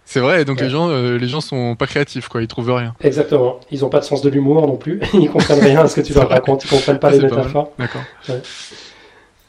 [0.06, 2.42] C'est vrai, donc les gens, euh, les gens sont pas créatifs, quoi.
[2.42, 2.94] Ils trouvent rien.
[3.02, 3.60] Exactement.
[3.72, 5.00] Ils n'ont pas de sens de l'humour non plus.
[5.14, 6.66] ils comprennent rien à ce que tu leur racontes.
[6.66, 7.72] Ils comprennent pas les métaphores.
[7.80, 8.02] D'accord.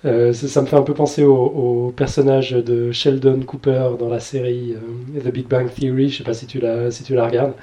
[0.03, 4.75] ça, me fait un peu penser au, personnage de Sheldon Cooper dans la série
[5.25, 6.09] The Big Bang Theory.
[6.09, 7.55] Je sais pas si tu la, si tu la regardes.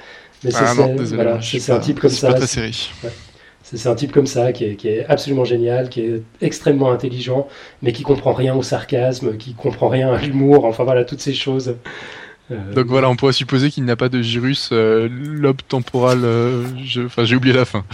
[0.44, 2.32] Mais ah c'est voilà, un type comme ça.
[2.32, 2.90] Pas ta série.
[3.74, 7.48] C'est un type comme ça qui est, absolument génial, qui est extrêmement intelligent,
[7.80, 11.34] mais qui comprend rien au sarcasme, qui comprend rien à l'humour, enfin voilà, toutes ces
[11.34, 11.76] choses.
[12.50, 16.20] Euh, Donc voilà, on pourrait supposer qu'il n'a pas de gyrus euh, lobe temporal.
[16.24, 16.64] Euh,
[17.06, 17.84] enfin, j'ai oublié la fin.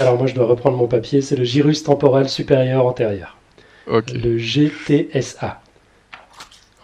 [0.00, 1.22] alors moi, je dois reprendre mon papier.
[1.22, 3.38] C'est le gyrus temporal supérieur antérieur.
[3.86, 5.60] Le GTSA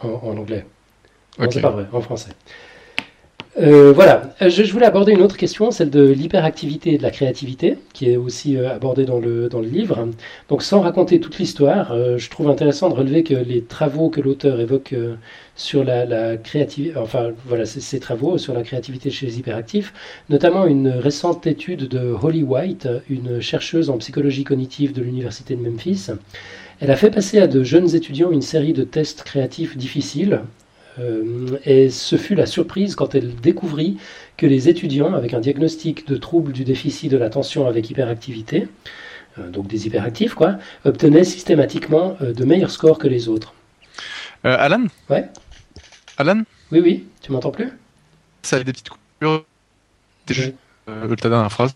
[0.03, 0.65] en, anglais.
[1.39, 2.31] Non, c'est pas vrai, en français.
[3.61, 7.11] Euh, voilà, euh, je, voulais aborder une autre question, celle de l'hyperactivité et de la
[7.11, 10.09] créativité, qui est aussi euh, abordée dans le, dans le livre.
[10.49, 14.61] Donc sans raconter toute l'histoire, je trouve intéressant de relever que les travaux que l'auteur
[14.61, 14.95] évoque
[15.57, 19.93] sur la, créativité, enfin voilà, ces travaux sur la créativité chez les hyperactifs,
[20.29, 25.69] notamment une récente étude de Holly White, une chercheuse en psychologie cognitive de l'université de
[25.69, 26.11] Memphis.
[26.81, 30.43] Elle a fait passer à de jeunes étudiants une série de tests créatifs difficiles
[31.65, 33.99] et ce fut la surprise quand elle découvrit
[34.37, 38.69] que les étudiants avec un diagnostic de trouble du déficit de l'attention avec hyperactivité,
[39.39, 43.53] euh, donc des hyperactifs, quoi, obtenaient systématiquement euh, de meilleurs scores que les autres.
[44.47, 44.85] Euh, Alan?
[45.11, 45.29] Ouais.
[46.17, 46.43] Alan?
[46.73, 47.71] Oui, oui, tu m'entends plus?
[48.43, 49.45] Ça a des petites coupures.
[50.27, 51.75] ta dernière phrase.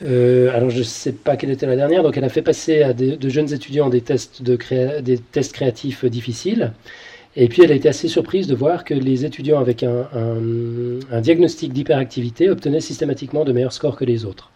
[0.00, 2.02] alors je ne sais pas quelle était la dernière.
[2.02, 4.58] Donc elle a fait passer à de jeunes étudiants des tests, de
[5.00, 6.72] des tests créatifs difficiles.
[7.36, 10.06] Et puis elle a été assez surprise de voir que les étudiants avec un,
[11.10, 14.50] un diagnostic d'hyperactivité obtenaient systématiquement de meilleurs scores que les autres.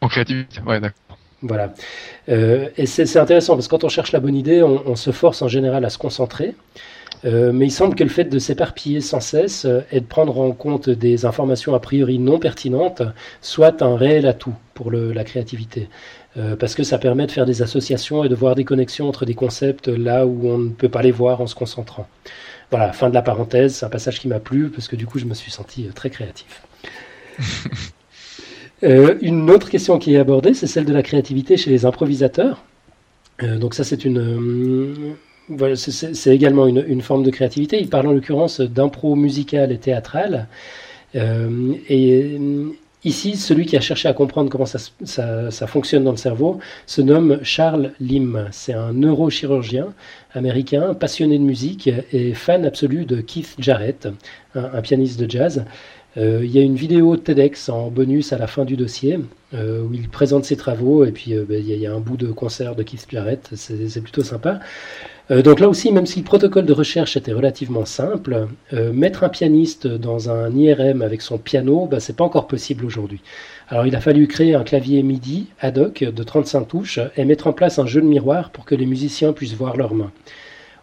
[0.00, 1.06] En créativité, ouais, d'accord.
[1.42, 1.74] Voilà.
[2.28, 5.42] Euh, et c'est intéressant parce que quand on cherche la bonne idée, on, se force
[5.42, 6.54] en général à se concentrer.
[7.24, 10.38] Euh, mais il semble que le fait de s'éparpiller sans cesse euh, et de prendre
[10.38, 13.02] en compte des informations a priori non pertinentes
[13.40, 15.88] soit un réel atout pour le, la créativité.
[16.60, 19.34] parce que ça permet de faire des associations et de voir des connexions entre des
[19.34, 22.06] concepts là où on ne peut pas les voir en se concentrant.
[22.70, 25.18] Voilà, fin de la parenthèse, c'est un passage qui m'a plu parce que du coup
[25.18, 26.62] je me suis senti très créatif.
[28.84, 32.62] Euh, une autre question qui est abordée, c'est celle de la créativité chez les improvisateurs.
[33.42, 35.16] Euh, donc ça, c'est une,
[35.50, 37.80] euh, c'est également une, forme de créativité.
[37.80, 40.48] Il parle en l'occurrence d'impro musical et théâtral.
[41.14, 42.38] et
[43.06, 47.38] ici, celui qui a cherché à comprendre comment ça, fonctionne dans le cerveau se nomme
[47.42, 48.48] Charles Lim.
[48.52, 49.94] C'est un neurochirurgien
[50.34, 54.08] américain, passionné de musique et fan absolu de Keith Jarrett,
[54.54, 55.64] un pianiste de jazz.
[56.18, 59.18] Euh, il y a une vidéo TEDx en bonus à la fin du dossier
[59.52, 62.16] euh, où il présente ses travaux et puis euh, ben, il y, a un bout
[62.16, 64.60] de concert de Keith Jarrett, c'est plutôt sympa.
[65.28, 69.88] Donc là aussi, même si le protocole de recherche était relativement simple, mettre un pianiste
[69.88, 73.20] dans un IRM avec son piano, ben, c'est pas encore possible aujourd'hui.
[73.68, 77.48] Alors il a fallu créer un clavier MIDI ad hoc de 35 touches et mettre
[77.48, 80.12] en place un jeu de miroir pour que les musiciens puissent voir leurs mains.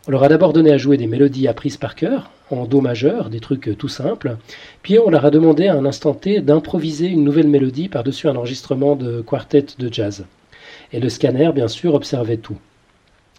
[0.10, 3.30] On leur a d'abord donné à jouer des mélodies apprises par cœur, en Do majeur,
[3.30, 4.36] des trucs tout simples,
[4.82, 8.36] puis on leur a demandé à un instant T d'improviser une nouvelle mélodie par-dessus un
[8.36, 10.26] enregistrement de quartet de jazz.
[10.92, 12.58] Et le scanner, bien sûr, observait tout.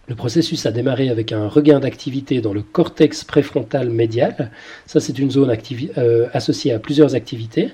[0.07, 4.51] Le processus a démarré avec un regain d'activité dans le cortex préfrontal médial.
[4.87, 5.57] Ça, c'est une zone
[5.97, 7.71] euh, associée à plusieurs activités.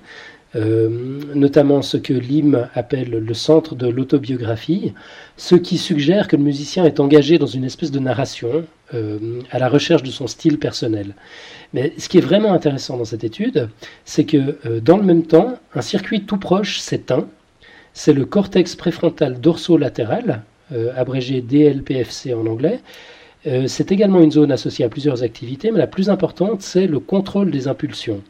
[0.56, 4.92] Euh, notamment ce que Lim appelle le centre de l'autobiographie,
[5.36, 9.60] ce qui suggère que le musicien est engagé dans une espèce de narration euh, à
[9.60, 11.14] la recherche de son style personnel.
[11.72, 13.68] Mais ce qui est vraiment intéressant dans cette étude,
[14.04, 17.28] c'est que dans le même temps, un circuit tout proche s'éteint,
[17.92, 20.42] c'est le cortex préfrontal dorsolatéral,
[20.96, 22.80] abrégé DLPFC en anglais,
[23.66, 27.50] c'est également une zone associée à plusieurs activités, mais la plus importante, c'est le contrôle
[27.50, 28.22] des impulsions.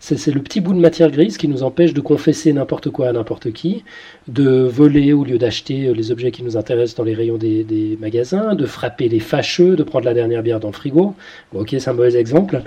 [0.00, 3.12] C'est le petit bout de matière grise qui nous empêche de confesser n'importe quoi à
[3.12, 3.84] n'importe qui,
[4.28, 8.54] de voler au lieu d'acheter les objets qui nous intéressent dans les rayons des, magasins,
[8.54, 11.14] de frapper les fâcheux, de prendre la dernière bière dans le frigo.
[11.52, 12.62] ok, c'est un mauvais exemple.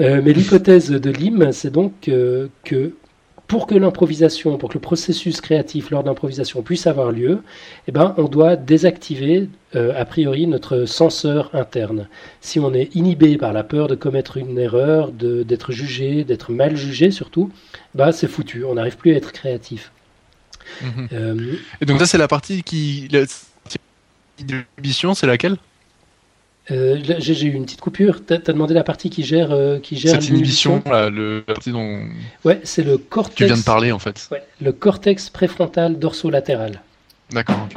[0.00, 2.92] Euh, mais l'hypothèse de Lim, c'est donc que
[3.52, 7.42] pour que l'improvisation, pour que le processus créatif lors d'improvisation puisse avoir lieu,
[7.86, 12.08] eh ben, on doit désactiver euh, a priori notre censeur interne.
[12.40, 16.76] Si on est inhibé par la peur de commettre une erreur, d'être jugé, d'être mal
[16.76, 17.52] jugé surtout,
[17.94, 19.92] bah, c'est foutu, on n'arrive plus à être créatif.
[20.80, 21.08] Mhm.
[21.12, 23.06] Euh, Et donc ça c'est la partie qui...
[24.78, 25.58] L'ambition, c'est laquelle?
[26.70, 28.24] Euh, j'ai eu une petite coupure.
[28.24, 31.54] Tu as, demandé la partie qui gère, euh, qui gère Cette inhibition, là, le, la
[31.54, 32.02] partie dont
[32.44, 33.36] ouais, c'est le cortex.
[33.36, 34.28] Tu viens de parler en fait.
[34.30, 36.80] Ouais, le cortex préfrontal dorsolatéral.
[37.30, 37.68] D'accord.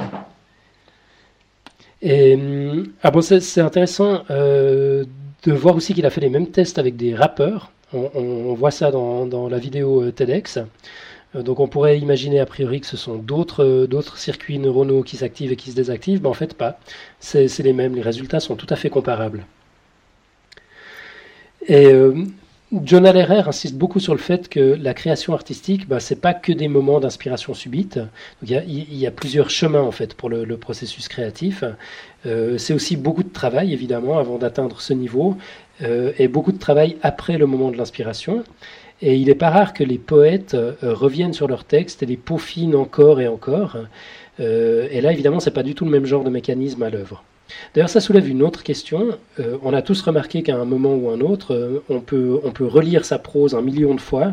[2.00, 5.04] Et hum, ah bon, c'est intéressant euh,
[5.42, 7.72] de voir aussi qu'il a fait les mêmes tests avec des rappeurs.
[7.92, 10.60] On, on voit ça dans, dans la vidéo TEDx.
[11.36, 15.16] Euh, donc on pourrait imaginer a priori que ce sont d'autres euh, circuits neuronaux qui
[15.16, 16.78] s'activent et qui se désactivent, mais en fait pas.
[17.20, 19.46] C'est les mêmes, les résultats sont tout à fait comparables.
[21.68, 22.24] Et euh,
[22.72, 26.52] John Allerer insiste beaucoup sur le fait que la création artistique, bah, c'est pas que
[26.52, 27.98] des moments d'inspiration subite.
[28.42, 31.64] Il y, a plusieurs chemins en fait pour le, processus créatif.
[32.24, 35.36] c'est aussi beaucoup de travail évidemment avant d'atteindre ce niveau,
[35.80, 38.42] et beaucoup de travail après le moment de l'inspiration.
[39.02, 42.16] Et il n'est pas rare que les poètes euh, reviennent sur leurs textes et les
[42.16, 43.76] peaufinent encore et encore.
[44.40, 46.90] Euh, et là, évidemment, ce n'est pas du tout le même genre de mécanisme à
[46.90, 47.22] l'œuvre.
[47.74, 49.18] D'ailleurs, ça soulève une autre question.
[49.38, 52.66] Euh, on a tous remarqué qu'à un moment ou un autre, on, peut, on peut
[52.66, 54.32] relire sa prose un million de fois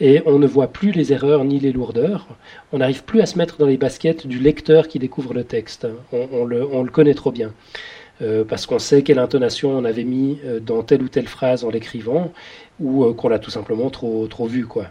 [0.00, 2.26] et on ne voit plus les erreurs ni les lourdeurs.
[2.72, 5.86] On n'arrive plus à se mettre dans les baskets du lecteur qui découvre le texte.
[6.12, 7.52] On, le, on le, connaît trop bien.
[8.48, 12.32] parce qu'on sait quelle intonation on avait mis dans telle ou telle phrase en l'écrivant,
[12.80, 14.66] ou euh, qu'on l'a tout simplement trop, trop vu.
[14.66, 14.86] Quoi.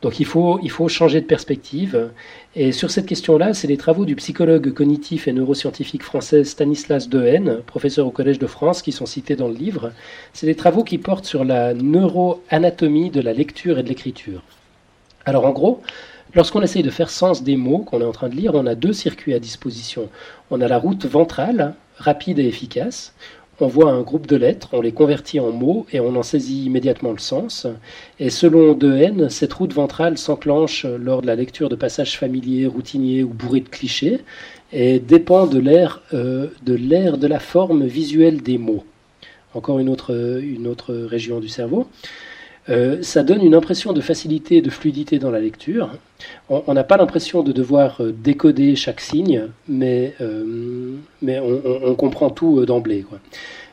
[0.00, 2.10] Donc il faut, il faut changer de perspective.
[2.54, 7.62] Et sur cette question-là, c'est les travaux du psychologue cognitif et neuroscientifique français Stanislas Dehaene,
[7.66, 9.92] professeur au Collège de France, qui sont cités dans le livre.
[10.32, 14.42] C'est des travaux qui portent sur la neuroanatomie de la lecture et de l'écriture.
[15.24, 15.82] Alors en gros,
[16.34, 18.74] Lorsqu'on essaye de faire sens des mots qu'on est en train de lire, on a
[18.74, 20.08] deux circuits à disposition.
[20.50, 23.14] On a la route ventrale, rapide et efficace,
[23.60, 26.64] on voit un groupe de lettres, on les convertit en mots et on en saisit
[26.64, 27.66] immédiatement le sens.
[28.18, 33.22] Et selon Dehaene, cette route ventrale s'enclenche lors de la lecture de passages familiers, routiniers
[33.22, 34.20] ou bourrés de clichés
[34.72, 38.84] et dépend de l'air euh, de, la forme visuelle des mots.
[39.54, 41.86] Encore une autre région du cerveau.
[42.68, 45.90] Euh, ça donne une impression de facilité et de fluidité dans la lecture.
[46.48, 52.30] On n'a pas l'impression de devoir euh, décoder chaque signe, mais, euh, mais on, comprend
[52.30, 53.04] tout d'emblée.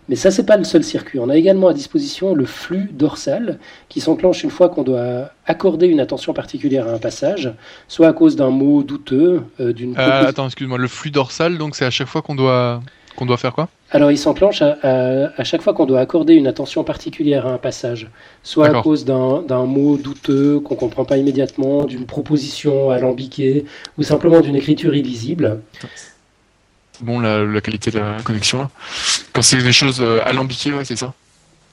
[0.07, 1.19] Mais ça, c'est pas le seul circuit.
[1.19, 5.85] On a également à disposition le flux dorsal qui s'enclenche une fois qu'on doit accorder
[5.85, 7.53] une attention particulière à un passage,
[7.87, 9.95] soit à cause d'un mot douteux, d'une.
[9.95, 10.79] attends, excuse-moi.
[10.79, 12.81] Le flux dorsal, donc c'est à chaque fois qu'on doit
[13.15, 13.69] qu'on doit faire quoi?
[13.91, 18.07] Alors, il s'enclenche à, chaque fois qu'on doit accorder une attention particulière à un passage,
[18.43, 23.65] soit à cause d'un mot douteux qu'on ne comprend pas immédiatement, d'une proposition alambiquée,
[23.97, 25.61] ou simplement d'une écriture illisible.
[27.01, 28.69] Bon, la, qualité de la connexion, là.
[29.33, 31.13] Quand c'est des choses euh, alambiquées, ouais, c'est ça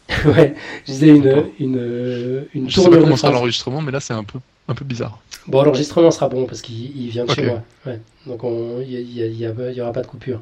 [0.24, 0.54] Ouais,
[0.86, 4.22] je disais une, une, une Je sais pas comment sera l'enregistrement, mais là, c'est un
[4.22, 5.20] peu, un peu bizarre.
[5.48, 7.62] Bon, l'enregistrement sera bon parce qu'il vient de chez moi.
[7.84, 8.00] Ouais.
[8.26, 8.40] Donc,
[8.88, 10.40] il n'y aura pas de coupure.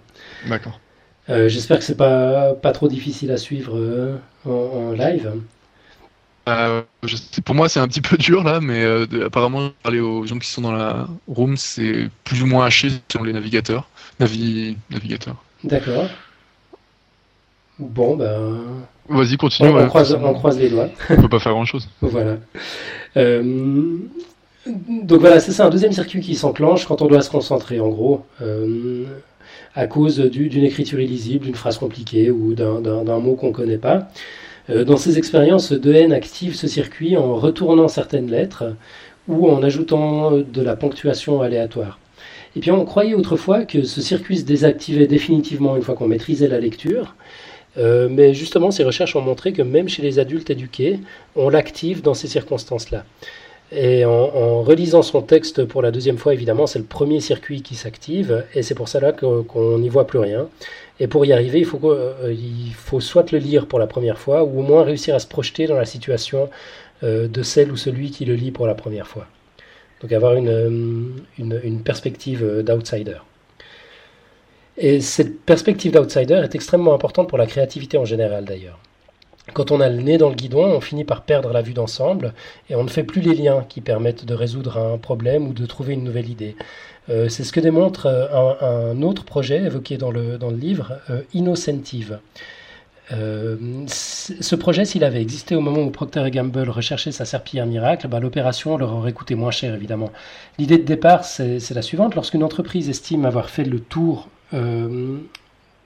[0.48, 0.78] D'accord.
[1.30, 5.32] Euh, j'espère que c'est pas, pas trop difficile à suivre euh, en, live.
[6.48, 6.82] Euh,
[7.44, 8.84] pour moi, c'est un petit peu dur là, mais
[9.24, 13.24] apparemment, parler aux gens qui sont dans la room, c'est plus ou moins haché selon
[13.24, 13.88] les navigateurs.
[14.20, 14.76] Navi...
[14.90, 15.36] navigateurs.
[15.64, 16.08] D'accord.
[17.78, 18.60] Bon, ben.
[19.08, 19.70] Vas-y, continue.
[19.70, 20.88] On, croise, on, croise, les doigts.
[21.10, 21.88] on peut pas faire grand chose.
[22.00, 22.36] voilà.
[23.16, 27.88] donc voilà, c'est ça, un deuxième circuit qui s'enclenche quand on doit se concentrer, en
[27.88, 28.24] gros
[29.74, 34.08] à cause d'une écriture illisible, d'une phrase compliquée ou d'un mot qu'on ne connaît pas.
[34.70, 38.74] Euh, dans ces expériences, Dehaene active ce circuit en retournant certaines lettres
[39.28, 41.98] ou en ajoutant de la ponctuation aléatoire.
[42.56, 46.48] Et puis on croyait autrefois que ce circuit se désactivait définitivement une fois qu'on maîtrisait
[46.48, 47.14] la lecture,
[47.76, 51.00] euh, mais justement ces recherches ont montré que même chez les adultes éduqués,
[51.34, 53.04] on l'active dans ces circonstances-là.
[53.76, 57.74] Et en, relisant son texte pour la deuxième fois, évidemment, c'est le premier circuit qui
[57.74, 60.48] s'active, et c'est pour cela qu'on n'y voit plus rien.
[61.00, 64.18] Et pour y arriver, il faut, euh, il faut soit le lire pour la première
[64.18, 66.48] fois, ou au moins réussir à se projeter dans la situation
[67.02, 69.26] euh, de celle ou celui qui le lit pour la première fois.
[70.00, 73.18] Donc avoir une, euh, une perspective d'outsider.
[74.76, 78.78] Et cette perspective d'outsider est extrêmement importante pour la créativité en général d'ailleurs.
[79.52, 82.32] Quand on a le nez dans le guidon, on finit par perdre la vue d'ensemble
[82.70, 85.66] et on ne fait plus les liens qui permettent de résoudre un problème ou de
[85.66, 86.56] trouver une nouvelle idée.
[87.10, 90.94] Euh, c'est ce que démontre euh, un, autre projet évoqué dans le, dans le livre,
[91.10, 92.18] euh, Innocentive.
[93.10, 98.20] ce projet, s'il avait existé au moment où Procter Gamble recherchait sa serpillière miracle, bah,
[98.20, 100.10] l'opération leur aurait coûté moins cher, évidemment.
[100.58, 102.14] L'idée de départ, c'est la suivante.
[102.14, 105.20] Lorsqu'une entreprise estime avoir fait le tour de,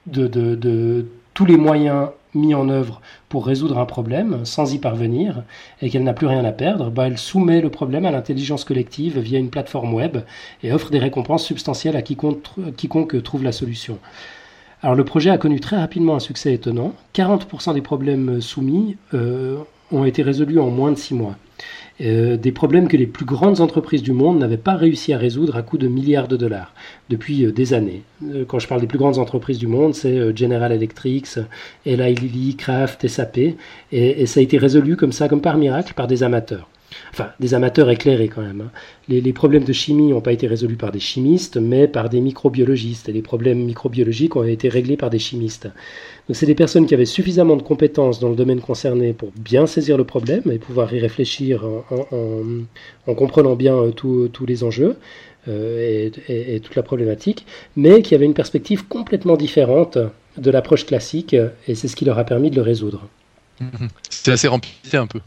[0.07, 5.43] de, de tous les moyens mis en œuvre pour résoudre un problème sans y parvenir
[5.83, 9.19] et qu'elle n'a plus rien à perdre, bah, elle soumet le problème à l'intelligence collective
[9.19, 10.19] via une plateforme web
[10.63, 13.99] et offre des récompenses substantielles à quiconque, trouve la solution.
[14.83, 16.95] Alors le projet a connu très rapidement un succès étonnant.
[17.15, 19.59] 40% des problèmes soumis euh,
[19.91, 21.37] ont été résolus en moins de 6 mois.
[22.01, 25.57] Euh, des problèmes que les plus grandes entreprises du monde n'avaient pas réussi à résoudre
[25.57, 26.73] à coût de milliards de dollars
[27.09, 28.03] depuis euh, des années.
[28.25, 31.27] Euh, quand je parle des plus grandes entreprises du monde, c'est General Electric,
[31.85, 33.39] Eli Lilly, Kraft, SAP,
[33.93, 36.69] et, ça a été résolu comme ça, comme par miracle, par des amateurs.
[37.13, 38.63] Enfin, des amateurs éclairés quand même.
[38.63, 38.71] Hein.
[39.09, 43.09] Les, problèmes de chimie n'ont pas été résolus par des chimistes, mais par des microbiologistes.
[43.09, 45.69] Et les problèmes microbiologiques ont été réglés par des chimistes.
[46.29, 49.67] Donc c'est des personnes qui avaient suffisamment de compétences dans le domaine concerné pour bien
[49.67, 54.97] saisir le problème et pouvoir y réfléchir en, comprenant bien euh, tous les enjeux
[55.49, 59.97] euh, et, toute la problématique, mais qui avaient une perspective complètement différente
[60.37, 63.09] de l'approche classique et c'est ce qui leur a permis de le résoudre.
[64.11, 65.21] C'est assez sérendipité un peu.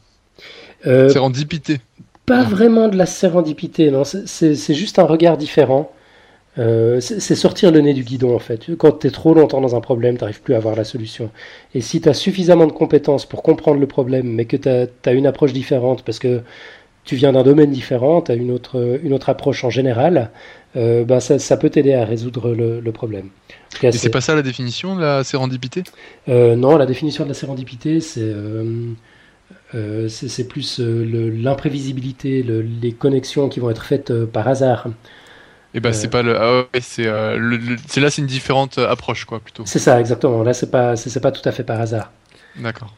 [0.88, 1.80] Euh, sérendipité.
[2.26, 4.04] Pas vraiment de la sérendipité, non.
[4.04, 5.92] C'est juste un regard différent.
[6.60, 8.76] Euh, c'est sortir le nez du guidon en fait.
[8.78, 11.30] Quand tu es trop longtemps dans un problème, tu n'arrives plus à avoir la solution.
[11.74, 15.14] Et si tu as suffisamment de compétences pour comprendre le problème, mais que tu as,
[15.14, 16.42] une approche différente parce que
[17.06, 20.30] tu viens d'un domaine différent, tu as une autre, une autre approche en général,
[20.76, 23.30] euh, bah, ça, peut t'aider à résoudre le, problème.
[23.82, 25.84] Et c'est pas ça la définition de la sérendipité?
[26.28, 28.34] Euh, Non, la définition de la sérendipité, c'est
[29.76, 34.88] euh, c'est plus l'imprévisibilité, les connexions qui vont être faites par hasard.
[35.74, 39.64] Et eh ben c'est pas le, ah c'est là c'est une différente approche quoi plutôt.
[39.66, 40.44] C'est ça exactement.
[40.44, 42.12] Là c'est pas c'est pas tout à fait par hasard.
[42.58, 42.94] D'accord.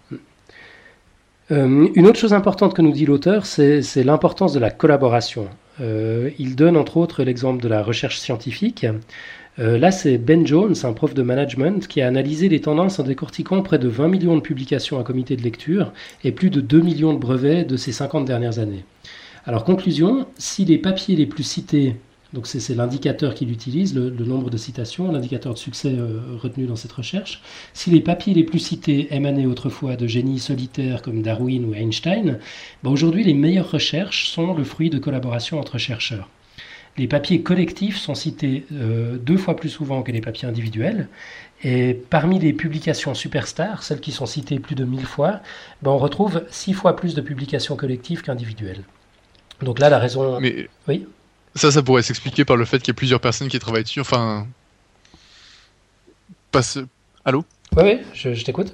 [1.51, 5.47] une autre chose importante que nous dit l'auteur, c'est l'importance de la collaboration.
[5.81, 8.85] Euh, il donne entre autres l'exemple de la recherche scientifique.
[9.59, 13.03] Euh, là, c'est Ben Jones, un prof de management, qui a analysé les tendances en
[13.03, 15.93] décortiquant près de 20 millions de publications à comité de lecture
[16.23, 18.83] et plus de 2 millions de brevets de ces 50 dernières années.
[19.45, 21.95] Alors, conclusion, si les papiers les plus cités
[22.33, 26.75] donc c'est l'indicateur qu'il utilise, le, nombre de citations, l'indicateur de succès euh, retenu dans
[26.75, 27.41] cette recherche.
[27.73, 32.39] Si les papiers les plus cités émanaient autrefois de génies solitaires comme Darwin ou Einstein,
[32.83, 36.27] ben aujourd'hui les meilleures recherches sont le fruit de collaborations entre chercheurs.
[36.97, 41.07] Les papiers collectifs sont cités euh, deux fois plus souvent que les papiers individuels.
[41.63, 45.39] Et parmi les publications superstars, celles qui sont citées plus de 1000 fois,
[45.81, 48.83] ben on retrouve six fois plus de publications collectives qu'individuelles.
[49.61, 50.39] Donc là, la raison.
[50.39, 50.67] Mais...
[50.87, 51.07] Oui
[51.55, 53.99] ça, ça pourrait s'expliquer par le fait qu'il y ait plusieurs personnes qui travaillent dessus.
[53.99, 54.47] Enfin.
[56.51, 56.79] Passe.
[57.25, 57.45] Allô?
[57.77, 58.73] Oui, oui, je, t'écoute.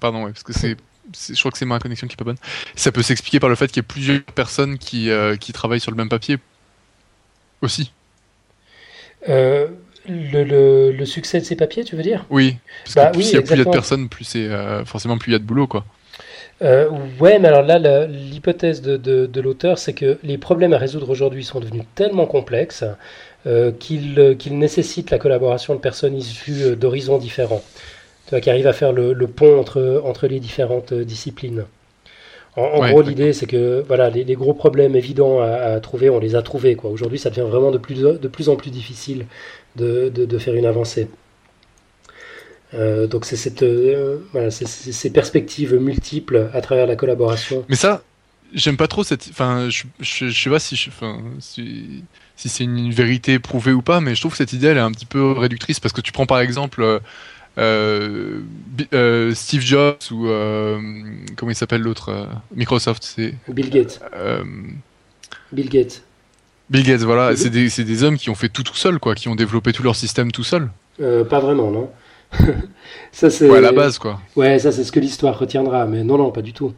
[0.00, 0.76] Pardon, parce que c'est.
[1.14, 2.36] Je crois que c'est ma connexion qui est pas bonne.
[2.74, 5.80] Ça peut s'expliquer par le fait qu'il y ait plusieurs personnes qui, euh, qui travaillent
[5.80, 6.36] sur le même papier
[7.62, 7.92] aussi.
[9.28, 9.68] Euh,
[10.08, 12.24] le, le, succès de ces papiers, tu veux dire?
[12.30, 12.56] Oui.
[12.84, 15.32] Parce que bah plus il y a de personnes, plus c'est euh, forcément plus il
[15.32, 15.84] y a de boulot, quoi.
[16.62, 16.88] Euh,
[17.20, 21.44] ouais, mais alors là, l'hypothèse de, de, l'auteur, c'est que les problèmes à résoudre aujourd'hui
[21.44, 22.84] sont devenus tellement complexes
[23.46, 27.62] euh, qu'ils nécessitent la collaboration de personnes issues d'horizons différents,
[28.42, 31.64] qui arrivent à faire le, pont entre, entre les différentes disciplines.
[32.58, 36.42] En, gros, l'idée, c'est que voilà, les, gros problèmes évidents à, trouver, on les a
[36.42, 36.76] trouvés.
[36.82, 39.26] Aujourd'hui, ça devient vraiment de plus, de plus en plus difficile
[39.76, 41.08] de, de faire une avancée.
[42.74, 47.64] Euh, donc c'est cette, euh, voilà, ces perspectives multiples à travers la collaboration.
[47.68, 48.02] Mais ça,
[48.52, 49.28] j'aime pas trop cette.
[49.30, 52.04] Enfin, je, je, sais pas si, je, enfin, si,
[52.36, 54.80] si c'est une vérité prouvée ou pas, mais je trouve que cette idée elle est
[54.80, 56.98] un petit peu réductrice parce que tu prends par exemple euh,
[59.34, 60.26] Steve Jobs ou
[61.36, 64.00] comment il s'appelle l'autre Microsoft, c'est Bill Gates.
[65.52, 66.02] Bill Gates.
[66.70, 69.28] Bill Gates, voilà, c'est des, des, hommes qui ont fait tout tout seul, quoi, qui
[69.28, 70.70] ont développé tout leur système tout seul.
[70.98, 71.90] pas vraiment, non.
[73.12, 74.20] ça c'est ouais, la base quoi.
[74.36, 76.74] Ouais, ça c'est ce que l'histoire retiendra, mais non non, pas du tout.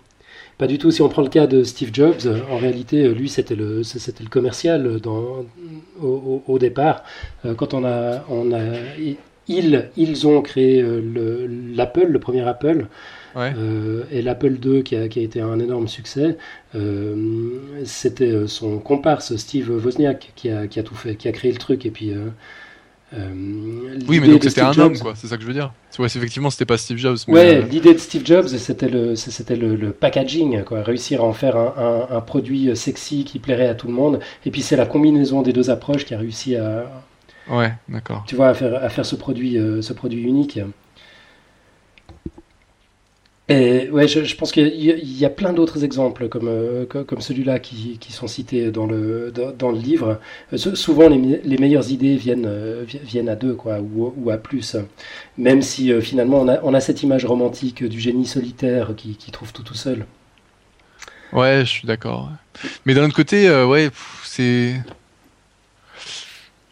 [0.58, 0.90] Pas du tout.
[0.90, 4.28] Si on prend le cas de Steve Jobs, en réalité, lui c'était le c'était le
[4.28, 5.46] commercial dans,
[6.02, 7.02] au, départ.
[7.44, 8.60] Euh, quand on a on a
[9.50, 12.86] ils ils ont créé euh, l'Apple, le, premier Apple.
[13.36, 16.36] Euh, et l'Apple II qui a, qui a, été un énorme succès,
[17.84, 21.58] c'était son comparse Steve Wozniak qui a, qui a, tout fait, qui a créé le
[21.58, 21.86] truc.
[21.86, 22.12] Et puis
[23.12, 23.28] euh,
[24.08, 25.14] oui, mais donc c'était un homme, quoi.
[25.16, 25.72] C'est ça que je veux dire.
[25.98, 27.18] Ouais, effectivement, c'était pas Steve Jobs.
[27.26, 30.82] Ouais, euh, l'idée de Steve Jobs, c'était le, c'était le, packaging, quoi.
[30.82, 34.20] Réussir à en faire un, un, produit sexy qui plairait à tout le monde.
[34.46, 36.86] Et puis c'est la combinaison des deux approches qui a réussi à.
[37.50, 38.24] Ouais, d'accord.
[38.26, 40.60] Tu vois, à faire, à faire ce produit, euh, ce produit unique.
[43.48, 47.98] Et ouais, je, pense qu'il y, a plein d'autres exemples comme, euh, comme celui-là qui,
[47.98, 50.20] qui, sont cités dans le, dans, le livre.
[50.52, 52.48] Euh, souvent, les, les, meilleures idées viennent,
[52.84, 54.76] viennent à deux quoi, ou, ou à plus.
[55.36, 59.32] Même si finalement, on a, on a, cette image romantique du génie solitaire qui, qui
[59.32, 60.06] trouve tout tout seul.
[61.32, 62.30] Ouais, je suis d'accord.
[62.86, 63.90] Mais d'un autre côté, ouais,
[64.22, 64.76] c'est.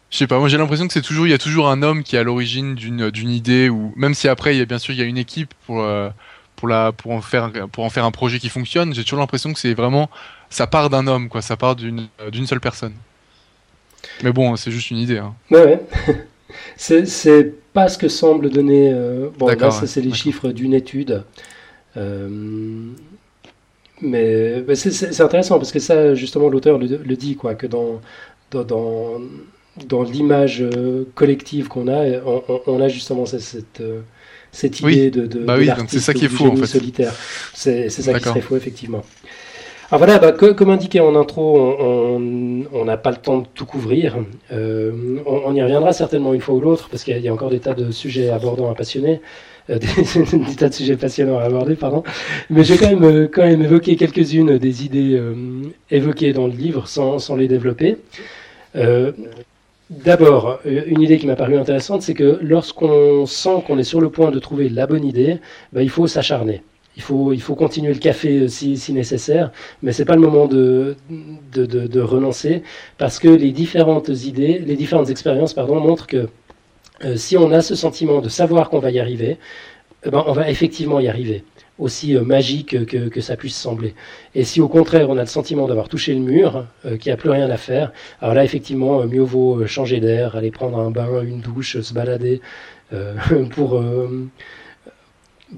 [0.09, 2.03] Je sais pas, moi j'ai l'impression que c'est toujours, il y a toujours un homme
[2.03, 4.93] qui est à l'origine d'une idée, ou même si après, il y a bien sûr,
[4.93, 5.85] il y a une équipe pour
[6.55, 9.53] pour la pour en faire pour en faire un projet qui fonctionne, j'ai toujours l'impression
[9.53, 10.09] que c'est vraiment
[10.49, 12.93] ça part d'un homme quoi, ça part d'une d'une seule personne.
[14.23, 15.17] Mais bon, c'est juste une idée.
[15.17, 15.33] Hein.
[15.51, 15.81] Ouais,
[16.77, 18.91] c'est pas ce que semble donner.
[18.93, 21.23] Euh, bon, là, ça c'est les chiffres d'une étude.
[21.97, 22.29] Euh,
[24.01, 28.01] mais, c'est intéressant parce que ça, justement, l'auteur le, dit quoi, que dans
[28.51, 29.21] dans, dans,
[30.11, 32.19] l'image euh, collective qu'on a,
[32.67, 33.81] on, a justement cette,
[34.51, 36.65] cette idée de, de, bah oui, c'est ça qui est faux en fait.
[36.65, 37.13] solitaire.
[37.53, 39.03] C'est ça qui serait faux effectivement.
[39.91, 44.17] Alors voilà, bah, comme indiqué en intro, on n'a pas le temps de tout couvrir.
[44.51, 47.59] Euh, on, y reviendra certainement une fois ou l'autre, parce qu'il y, a encore des
[47.59, 49.19] tas de sujets abordants à passionner,
[49.71, 49.79] euh,
[50.47, 52.03] des, tas de sujets passionnants à aborder, pardon.
[52.51, 55.19] Mais j'ai quand même, euh, quand même évoqué quelques-unes des idées
[55.89, 57.97] évoquées dans le livre sans, sans les développer.
[59.89, 63.99] D'abord, euh, une idée qui m'a paru intéressante, c'est que lorsqu'on sent qu'on est sur
[64.01, 65.39] le point de trouver la bonne idée,
[65.73, 66.61] ben, il faut s'acharner.
[66.95, 70.45] il faut, il faut continuer le café si, si nécessaire, mais c'est pas le moment
[70.47, 70.95] de,
[71.53, 72.61] de, renoncer
[72.97, 76.29] parce que les différentes idées, les différentes expériences, montrent que
[77.15, 79.37] si on a ce sentiment de savoir qu'on va y arriver,
[80.05, 81.43] eh ben, on va effectivement y arriver
[81.79, 83.95] aussi euh, magique que, ça puisse sembler.
[84.35, 87.13] Et si au contraire on a le sentiment d'avoir touché le mur, euh, qu'il n'y
[87.13, 90.77] a plus rien à faire, alors là effectivement euh, mieux vaut changer d'air, aller prendre
[90.79, 92.41] un bain, une douche, se balader
[93.51, 93.83] pour,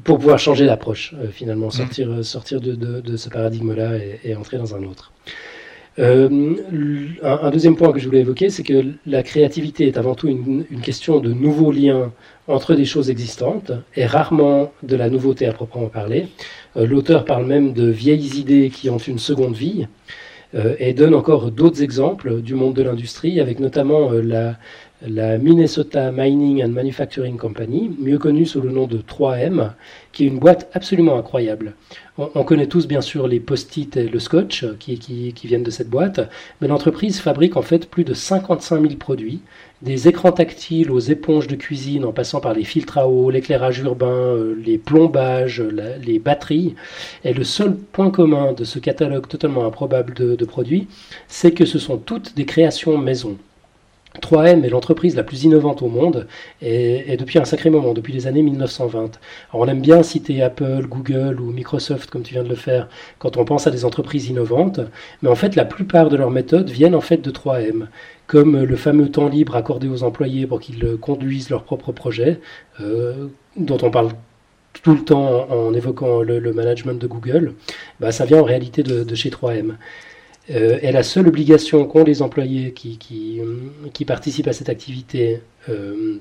[0.04, 1.72] pour pouvoir changer d'approche finalement, mmh.
[1.72, 3.94] sortir, sortir de, ce paradigme-là
[4.24, 5.14] et, entrer dans un autre.
[5.98, 10.66] Un, deuxième point que je voulais évoquer, c'est que la créativité est avant tout une,
[10.82, 12.12] question de nouveaux liens
[12.48, 16.28] entre des choses existantes et rarement de la nouveauté à proprement parler.
[16.78, 19.88] Euh, l'auteur parle même de vieilles idées qui ont une seconde vie
[20.54, 24.58] euh, et donne encore d'autres exemples du monde de l'industrie, avec notamment euh, la,
[25.08, 29.72] la Minnesota Mining and Manufacturing Company, mieux connue sous le nom de 3M,
[30.12, 31.74] qui est une boîte absolument incroyable.
[32.18, 35.72] On, connaît tous bien sûr les post-it et le scotch qui, qui, qui viennent de
[35.72, 36.20] cette boîte,
[36.60, 39.40] mais l'entreprise fabrique en fait plus de 55 000 produits,
[39.82, 43.80] des écrans tactiles aux éponges de cuisine en passant par les filtres à eau, l'éclairage
[43.80, 45.64] urbain, euh, les plombages,
[46.04, 46.76] les batteries.
[47.24, 50.88] Et le seul point commun de ce catalogue totalement improbable de produits,
[51.28, 53.38] c'est que ce sont toutes des créations maison.
[54.20, 56.28] 3M est l'entreprise la plus innovante au monde
[56.62, 59.00] et, depuis un sacré moment, depuis les années 1920.
[59.00, 62.90] Alors on aime bien citer Apple, Google ou Microsoft comme tu viens de le faire
[63.20, 64.82] quand on pense à des entreprises innovantes,
[65.22, 67.88] mais en fait la plupart de leurs méthodes viennent en fait de 3M,
[68.28, 72.40] comme le fameux temps libre accordé aux employés pour qu'ils conduisent leurs propres projets,
[72.82, 74.10] euh, dont on parle
[74.84, 77.54] tout le temps en, évoquant le, management de Google,
[78.00, 79.76] bah, ça vient en réalité de, de chez 3M.
[80.50, 83.40] Euh, et la seule obligation qu'ont les employés qui, qui,
[83.94, 86.18] qui, participent à cette activité euh,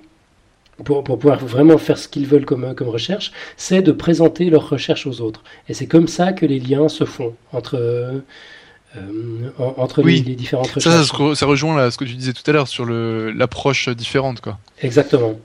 [0.85, 4.69] pour, pour, pouvoir vraiment faire ce qu'ils veulent comme, comme recherche, c'est de présenter leurs
[4.69, 5.43] recherches aux autres.
[5.69, 8.21] Et c'est comme ça que les liens se font entre, euh,
[9.59, 11.09] entre les, différentes recherches.
[11.09, 14.43] Ça, ça, rejoint ce que tu disais tout à l'heure sur l'approche différente.
[14.43, 14.59] Quoi.
[14.83, 15.41] Exactement.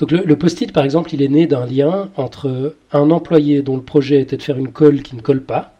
[0.00, 3.76] Donc le, le post-it, par exemple, il est né d'un lien entre un employé dont
[3.76, 5.77] le projet était de faire une colle qui ne colle pas,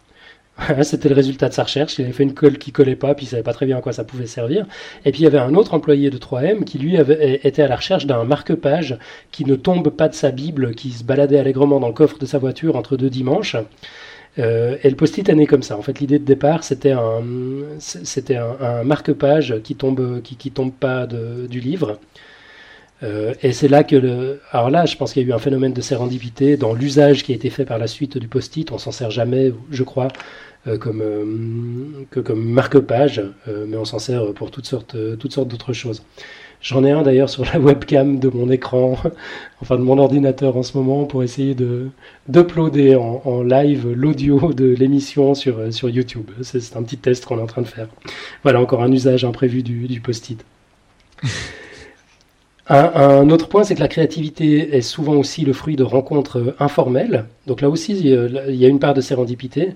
[0.83, 1.99] C'était le résultat de sa recherche.
[1.99, 3.81] Il avait fait une colle qui collait pas, puis il savait pas très bien à
[3.81, 4.67] quoi ça pouvait servir.
[5.05, 7.69] Et puis il y avait un autre employé de 3M qui lui avait, était à
[7.69, 8.99] la recherche d'un marque-page
[9.31, 12.27] qui ne tombe pas de sa Bible, qui se baladait allègrement dans le coffre de
[12.27, 13.57] sa voiture entre deux dimanches.
[14.39, 15.77] Euh, et le post-it est comme ça.
[15.77, 17.23] En fait, l'idée de départ, c'était un,
[17.79, 21.99] c'était un, marque-page qui tombe, qui, qui tombe pas du livre.
[23.03, 24.41] Euh, et c'est là que le.
[24.51, 27.33] Alors là, je pense qu'il y a eu un phénomène de sérendipité dans l'usage qui
[27.33, 28.73] a été fait par la suite du post-it.
[28.73, 30.09] On s'en sert jamais, je crois,
[30.79, 31.25] comme, euh,
[32.11, 36.03] que comme marque-page, euh, mais on s'en sert pour toutes sortes, toutes sortes d'autres choses.
[36.61, 38.97] J'en ai un d'ailleurs sur la webcam de mon écran,
[39.63, 41.89] enfin de mon ordinateur en ce moment, pour essayer de
[42.29, 46.31] d'uploader en, en, live l'audio de l'émission sur, sur YouTube.
[46.43, 47.89] C'est un petit test qu'on est en train de faire.
[48.43, 50.45] Voilà encore un usage imprévu du, du post-it.
[52.71, 57.25] Un, autre point, c'est que la créativité est souvent aussi le fruit de rencontres informelles.
[57.47, 59.75] Donc là aussi, il y a une part de sérendipité.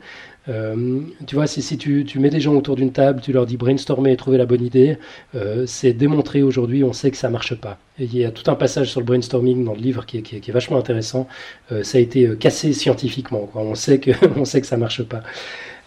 [0.49, 4.13] Euh, tu vois, si, tu, mets des gens autour d'une table, tu leur dis brainstormer
[4.13, 4.99] et trouver la bonne idée,
[5.35, 7.79] euh, c'est démontré aujourd'hui, on sait que ça marche pas.
[7.99, 10.79] Il y a tout un passage sur le brainstorming dans le livre qui est, vachement
[10.79, 11.29] intéressant.
[11.71, 13.49] Euh, ça a été euh, cassé scientifiquement.
[13.53, 13.63] Quoi.
[13.63, 15.23] On sait que on sait que ça marche pas.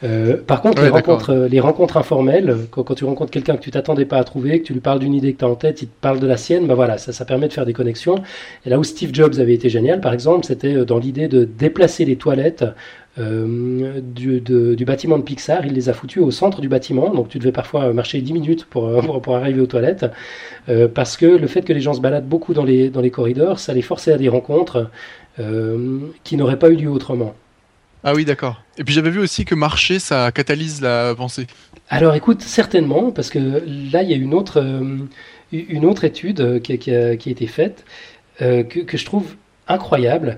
[0.04, 3.72] Euh, par contre, les, rencontres, les rencontres informelles, quand, quand tu rencontres quelqu'un que tu
[3.72, 5.82] t'attendais pas à trouver, que tu lui parles d'une idée que tu as en tête,
[5.82, 8.22] il te parle de la sienne, bah voilà, ça, ça permet de faire des connexions.
[8.66, 12.04] Et là où Steve Jobs avait été génial, par exemple, c'était dans l'idée de déplacer
[12.06, 12.66] les toilettes
[13.18, 17.30] euh, du, du, bâtiment de Pixar, il les a foutus au centre du bâtiment, donc
[17.30, 18.90] tu devais parfois marcher 10 minutes pour,
[19.22, 20.06] pour, arriver aux toilettes,
[20.68, 23.12] euh, parce que le fait que les gens se baladent beaucoup dans les, dans les
[23.12, 24.90] corridors, ça les forçait à des rencontres
[25.40, 27.36] euh, qui n'auraient pas eu lieu autrement.
[28.06, 28.62] Ah oui, d'accord.
[28.78, 31.48] Et puis j'avais vu aussi que marcher, ça catalyse la pensée.
[31.90, 34.64] Alors écoute, certainement, parce que là, il y a une autre,
[35.52, 37.84] une autre étude qui, qui, a, qui a été faite
[38.40, 39.36] que, que, je trouve
[39.68, 40.38] incroyable.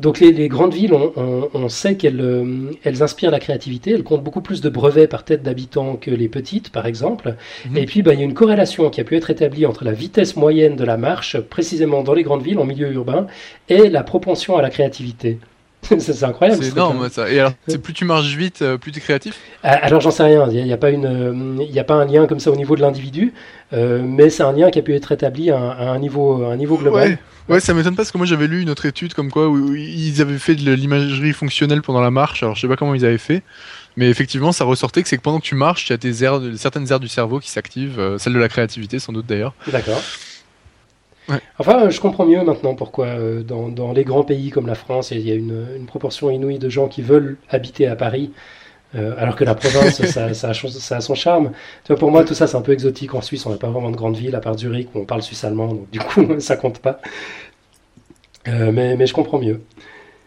[0.00, 4.40] Donc les, grandes villes, on, sait qu'elles euh, elles inspirent la créativité, elles comptent beaucoup
[4.40, 7.34] plus de brevets par tête d'habitant que les petites, par exemple.
[7.66, 7.76] Mhm.
[7.76, 9.92] Et puis bah, il y a une corrélation qui a pu être établie entre la
[9.92, 13.26] vitesse moyenne de la marche, précisément dans les grandes villes, en milieu urbain,
[13.68, 15.38] et la propension à la créativité.
[15.98, 16.62] c'est incroyable.
[16.62, 17.30] C'est énorme ça.
[17.30, 17.52] Et alors,
[17.82, 20.48] plus tu marches vite, euh, plus tu es créatif ah, Alors j'en sais rien.
[20.50, 22.80] Il n'y a, pas une, il a pas un lien comme ça au niveau de
[22.80, 23.32] l'individu,
[23.72, 26.76] euh, mais c'est un lien qui a pu être établi à un, niveau, un niveau
[26.76, 27.18] global.
[27.48, 29.74] Ouais, ça m'étonne pas parce que moi j'avais lu une autre étude comme quoi où
[29.74, 32.44] ils avaient fait de l'imagerie fonctionnelle pendant la marche.
[32.44, 33.42] Alors je sais pas comment ils avaient fait,
[33.96, 36.22] mais effectivement ça ressortait que c'est que pendant que tu marches, il y a des
[36.22, 39.54] aires, certaines aires du cerveau qui s'activent, euh, celle de la créativité sans doute d'ailleurs.
[39.66, 40.00] D'accord.
[41.58, 45.26] Enfin, je comprends mieux maintenant pourquoi euh, dans, les grands pays comme la France, il
[45.26, 48.30] y a une, proportion inouïe de gens qui veulent habiter à Paris,
[48.94, 51.52] euh, alors que la province, ça, a, son charme.
[51.84, 53.14] Tu vois, pour moi, tout ça, c'est un peu exotique.
[53.14, 55.22] En Suisse, on n'a pas vraiment de grande ville, à part Zurich, où on parle
[55.22, 57.00] suisse-allemand, donc du coup, ça compte pas.
[58.48, 59.60] Euh, mais, mais, je comprends mieux.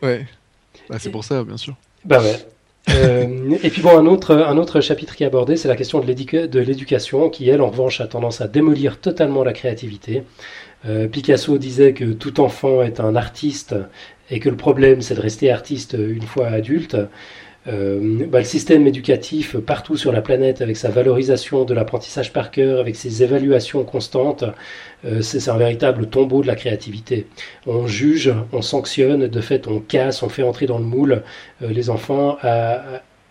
[0.01, 0.25] Ouais,
[0.89, 1.75] bah, c'est pour ça, bien sûr.
[2.05, 2.45] Bah ouais.
[3.63, 6.05] et puis bon, un autre, un autre chapitre qui est abordé, c'est la question de
[6.05, 10.23] l'éducation, qui elle, en revanche, a tendance à démolir totalement la créativité.
[10.85, 13.75] Euh, Picasso disait que tout enfant est un artiste
[14.29, 16.97] et que le problème c'est de rester artiste une fois adulte.
[17.65, 22.51] Euh, bah, le système éducatif partout sur la planète, avec sa valorisation de l'apprentissage par
[22.51, 24.43] cœur, avec ses évaluations constantes,
[25.05, 27.25] euh, c'est un véritable tombeau de la créativité.
[27.65, 31.23] On juge, on sanctionne, de fait on casse, on fait entrer dans le moule
[31.61, 32.37] les enfants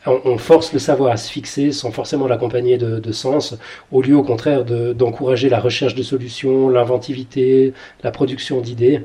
[0.07, 3.57] on, force le savoir à se fixer sans forcément l'accompagner de, sens,
[3.91, 7.73] au lieu au contraire d'encourager la recherche de solutions, l'inventivité,
[8.03, 9.03] la production d'idées.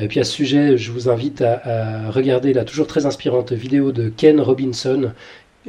[0.00, 3.92] Et puis à ce sujet, je vous invite à, regarder la toujours très inspirante vidéo
[3.92, 5.12] de Ken Robinson.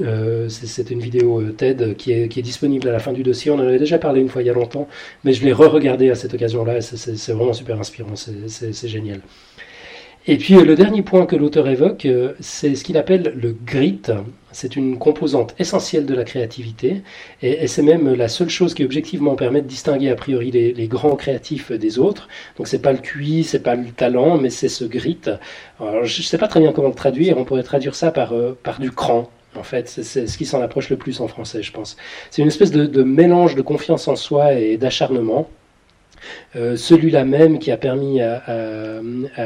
[0.02, 3.52] Euh, c'est une vidéo euh, TED qui est, disponible à la fin du dossier.
[3.52, 4.88] On en avait déjà parlé une fois il y a longtemps,
[5.24, 6.82] mais je l'ai re-regardé à cette occasion-là.
[6.82, 9.22] C'est vraiment super inspirant, c'est génial.
[10.26, 13.52] Et puis euh, le dernier point que l'auteur évoque, euh, c'est ce qu'il appelle le
[13.52, 14.02] grit.
[14.54, 17.02] C'est une composante essentielle de la créativité
[17.42, 21.16] et, c'est même la seule chose qui objectivement permet de distinguer a priori les, grands
[21.16, 22.30] créatifs des autres.
[22.58, 25.20] Donc c'est pas le QI, c'est pas le talent, mais c'est ce grit.
[25.80, 27.38] Alors, je sais pas très bien comment le traduire.
[27.38, 29.30] On pourrait traduire ça par, euh, par du cran.
[29.58, 31.98] En fait, c'est ce qui s'en approche le plus en français, je pense.
[32.32, 35.48] C'est une espèce de mélange de confiance en soi et d'acharnement.
[36.56, 38.52] Euh, celui-là même qui a permis à,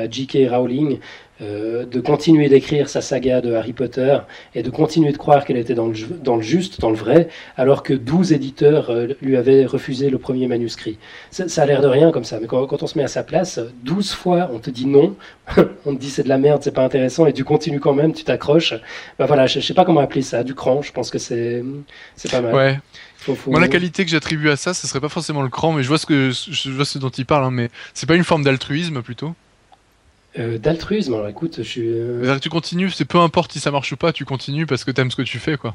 [0.09, 0.49] J.K.
[0.49, 0.99] Rowling
[1.39, 4.17] euh, de continuer d'écrire sa saga de Harry Potter
[4.55, 7.93] et de continuer de croire qu'elle était dans le, juste, dans le vrai, alors que
[7.93, 10.97] 12 éditeurs euh, lui avaient refusé le premier manuscrit.
[11.30, 13.59] Ça, a l'air de rien comme ça, mais quand, on se met à sa place,
[13.84, 15.15] 12 fois on te dit non,
[15.86, 18.13] on te dit c'est de la merde, c'est pas intéressant, et tu continues quand même,
[18.13, 18.73] tu t'accroches.
[19.19, 21.63] Ben voilà, je, je, sais pas comment appeler ça, du cran, je pense que c'est
[22.32, 22.80] pas mal.
[23.47, 25.88] Moi, la qualité que j'attribue à ça, ce serait pas forcément le cran, mais je
[25.88, 28.43] vois ce que je vois ce dont il parle, hein, mais c'est pas une forme
[28.43, 29.36] d'altruisme plutôt?
[30.39, 31.88] Euh, d'altruisme, alors écoute, je suis.
[31.88, 34.91] Euh, tu continues, c'est peu importe si ça marche ou pas, tu continues parce que
[34.91, 35.74] t'aimes ce que tu fais, quoi.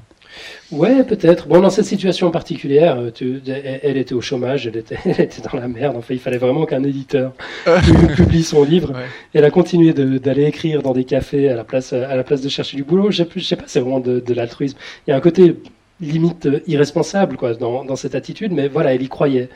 [0.71, 1.49] Ouais, peut-être.
[1.49, 5.43] Bon, dans cette situation particulière, euh, tu, elle, était au chômage, elle était, elle était
[5.43, 5.97] dans la merde.
[5.97, 7.33] Enfin, il fallait vraiment qu'un éditeur
[8.17, 8.93] publie son livre.
[9.35, 12.49] Elle a continué d'aller écrire dans des cafés à la place, à la place de
[12.49, 13.11] chercher du boulot.
[13.11, 14.79] Je, je sais pas, c'est vraiment de, de l'altruisme.
[15.07, 15.57] Il y a un côté
[16.01, 19.49] limite euh, irresponsable quoi, dans, dans, cette attitude, mais voilà, elle y croyait.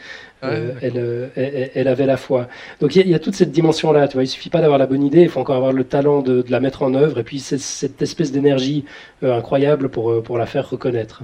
[0.44, 2.48] Euh, euh, elle, elle, avait la foi.
[2.80, 5.02] Donc il y, a toute cette dimension-là, tu vois, il suffit pas d'avoir la bonne
[5.02, 7.38] idée, il faut encore avoir le talent de, de la mettre en œuvre, et puis
[7.38, 8.84] cette espèce d'énergie
[9.22, 11.22] incroyable pour, pour la faire reconnaître.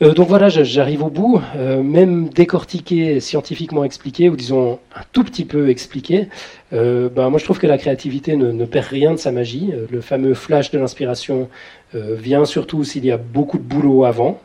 [0.00, 1.40] Euh, donc voilà, j'arrive au bout.
[1.56, 6.28] Euh, même décortiqué, scientifiquement expliqué, ou disons un tout petit peu expliqué,
[6.72, 9.72] euh, ben moi je trouve que la créativité ne, perd rien de sa magie.
[9.90, 11.48] Le fameux flash de l'inspiration
[11.94, 14.40] vient surtout s'il y a beaucoup de boulot avant.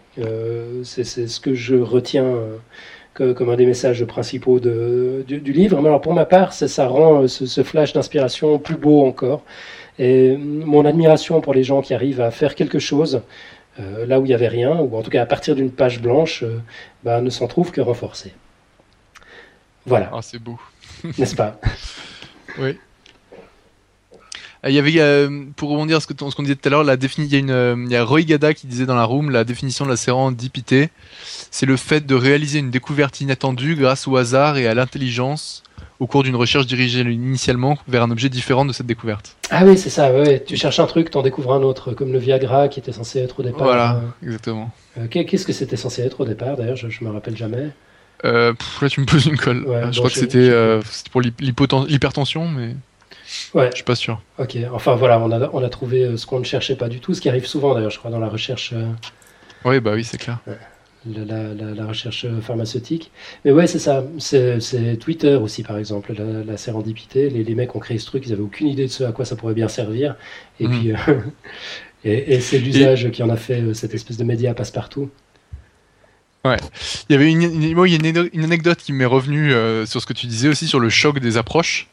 [0.84, 2.36] C'est ce que je retiens
[3.16, 5.82] comme un des messages principaux du, livre.
[5.82, 9.44] Mais alors pour ma part, ça, rend ce, ce flash d'inspiration plus beau encore.
[10.00, 13.22] Et mon admiration pour les gens qui arrivent à faire quelque chose
[13.80, 16.02] euh, là où il n'y avait rien, ou en tout cas à partir d'une page
[16.02, 16.62] blanche, euh,
[17.04, 18.34] bah, ne s'en trouve que renforcé.
[19.86, 20.12] Voilà.
[20.14, 20.60] Ah, c'est beau.
[21.18, 21.60] N'est-ce pas?
[22.60, 22.78] Oui.
[24.64, 27.36] Euh, il y avait, pour rebondir sur ce qu'on disait tout à l'heure, il y
[27.36, 29.90] a une, il y a Roy Gada qui disait dans la room la définition de
[29.90, 30.90] la sérendipité,
[31.52, 35.64] c'est le fait de réaliser une découverte inattendue grâce au hasard et à l'intelligence
[36.00, 39.36] au cours d'une recherche dirigée initialement vers un objet différent de cette découverte.
[39.50, 40.44] Ah oui, c'est ça, ouais.
[40.46, 43.40] tu cherches un truc, t'en découvres un autre, comme le Viagra qui était censé être
[43.40, 43.64] au départ.
[43.64, 44.72] Voilà, euh, exactement.
[44.98, 47.70] Euh, qu'est-ce que c'était censé être au départ d'ailleurs je, je me rappelle jamais.
[48.26, 49.66] Euh, là, tu me poses une colle.
[49.92, 50.52] je crois que c'était
[51.12, 52.76] pour l'hypertension, mais.
[53.54, 53.70] Ouais.
[53.72, 54.22] Je suis pas sûr.
[54.38, 57.14] Ok, enfin voilà, on a, on a trouvé ce qu'on ne cherchait pas du tout,
[57.14, 58.74] ce qui arrive souvent d'ailleurs, je crois, dans la recherche.
[59.66, 60.40] Oui, bah oui, c'est clair
[61.06, 63.12] la, recherche pharmaceutique.
[63.44, 64.04] Mais ouais, c'est ça.
[64.20, 67.30] C'est Twitter aussi, par exemple, la, la sérendipité.
[67.30, 69.26] Les, les, mecs ont créé ce truc, ils n'avaient aucune idée de ce à quoi
[69.26, 70.16] ça pourrait bien servir.
[70.60, 70.80] Et mhm.
[70.80, 70.98] puis, euh,
[72.06, 75.10] et, c'est l'usage qui en a fait euh, cette espèce de média passe-partout.
[76.46, 76.58] Ouais.
[77.10, 80.50] Il y avait une, une, anecdote qui m'est revenue euh, sur ce que tu disais
[80.50, 81.88] aussi sur le choc des approches.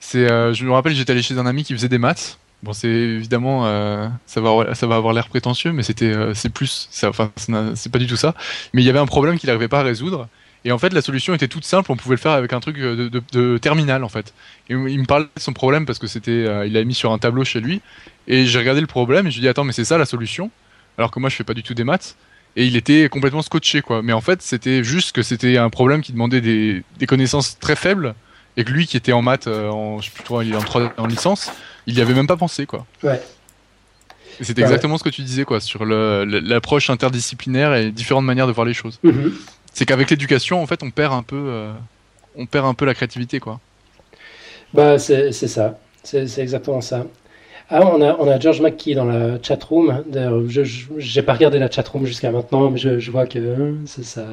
[0.00, 2.88] C'est, je me rappelle, j'étais allé chez un ami qui faisait des maths Bon, c'est
[2.88, 7.30] évidemment, euh, ça va, ça va avoir l'air prétentieux, mais c'était, euh, c'est plus, enfin,
[7.76, 8.34] c'est pas du tout ça.
[8.74, 10.26] Mais il y avait un problème qu'il n'arrivait pas à résoudre.
[10.64, 11.92] Et en fait, la solution était toute simple.
[11.92, 14.34] On pouvait le faire avec un truc de, de, terminal, en fait.
[14.68, 17.12] Et il me parlait de son problème parce que c'était, euh, il l'a mis sur
[17.12, 17.82] un tableau chez lui.
[18.26, 20.06] Et j'ai regardé le problème et je lui ai dit attends, mais c'est ça la
[20.06, 20.50] solution?
[20.98, 22.16] Alors que moi, je fais pas du tout des maths.
[22.56, 24.02] et il était complètement scotché quoi.
[24.02, 28.16] Mais en fait, c'était juste que c'était un problème qui demandait des, connaissances très faibles
[28.56, 30.56] et que lui qui était en maths, euh, en, je sais plus trop, il est
[30.56, 31.50] en, 3, en licence,
[31.86, 32.86] il y avait même pas pensé quoi.
[33.02, 33.20] Ouais.
[34.40, 38.66] C'est exactement ce que tu disais quoi sur l'approche interdisciplinaire et différentes manières de voir
[38.66, 38.98] les choses.
[39.02, 39.32] Mhm.
[39.72, 41.72] C'est qu'avec l'éducation, en fait, on perd un peu, euh,
[42.36, 43.60] on perd un peu la créativité quoi.
[44.74, 47.06] Bah c'est ça, c'est exactement ça.
[47.68, 50.04] Ah, on a, on a George McKee dans la chatroom.
[50.12, 54.24] Je n'ai pas regardé la chatroom jusqu'à maintenant, mais je, je vois que hein, ça,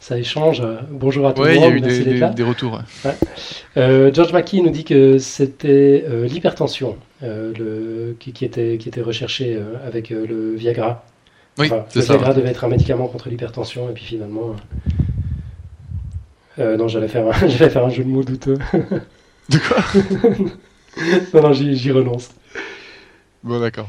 [0.00, 0.62] ça échange.
[0.90, 1.46] Bonjour à tous.
[1.46, 2.80] Il y a eu des, des, retours.
[3.76, 9.00] Euh, George McKee nous dit que c'était euh, l'hypertension euh, qui, qui, était, qui était
[9.00, 11.04] recherchée avec le Viagra.
[11.58, 14.56] Oui, le Viagra devait être un médicament contre l'hypertension, et puis finalement.
[16.58, 18.58] non, j'allais faire, un, faire un jeu de mots douteux.
[19.48, 19.76] De quoi?
[21.34, 22.30] Non, non, j'y renonce.
[23.44, 23.86] Bon, d'accord.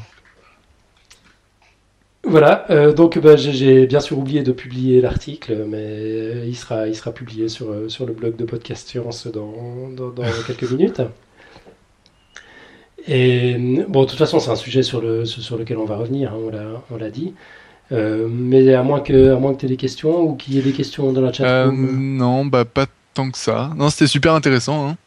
[2.30, 6.88] Voilà, euh, donc bah, j'ai bien sûr oublié de publier l'article, mais euh, il, sera,
[6.88, 10.11] il sera publié sur, euh, sur le blog de Podcast Science dans, dans,
[10.47, 11.01] quelques minutes.
[13.07, 13.55] Et
[13.88, 16.82] bon, de toute façon, c'est un sujet sur, le, sur lequel on va revenir, hein,
[16.91, 17.34] on l'a dit.
[17.91, 20.63] mais à moins que, à moins que tu aies des questions ou qu'il y ait
[20.63, 21.67] des questions dans la chat.
[21.71, 23.71] non, bah pas tant que ça.
[23.78, 24.89] Non, c'était super intéressant.
[24.89, 24.97] Hein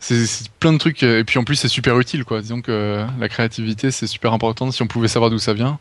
[0.00, 3.28] c'est plein de trucs et puis en plus c'est super utile quoi disons que la
[3.28, 5.80] créativité c'est super important si on pouvait savoir d'où ça vient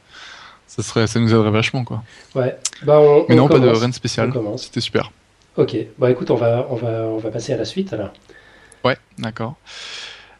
[0.67, 2.03] ça serait ça nous aiderait vachement quoi.
[2.35, 2.57] Ouais.
[2.83, 5.11] Bah on, mais non pas de rien de spécial c'était super.
[5.55, 5.75] Ok.
[5.97, 8.11] Bah écoute on va on va on va passer à la suite alors.
[8.85, 9.55] Ouais d'accord.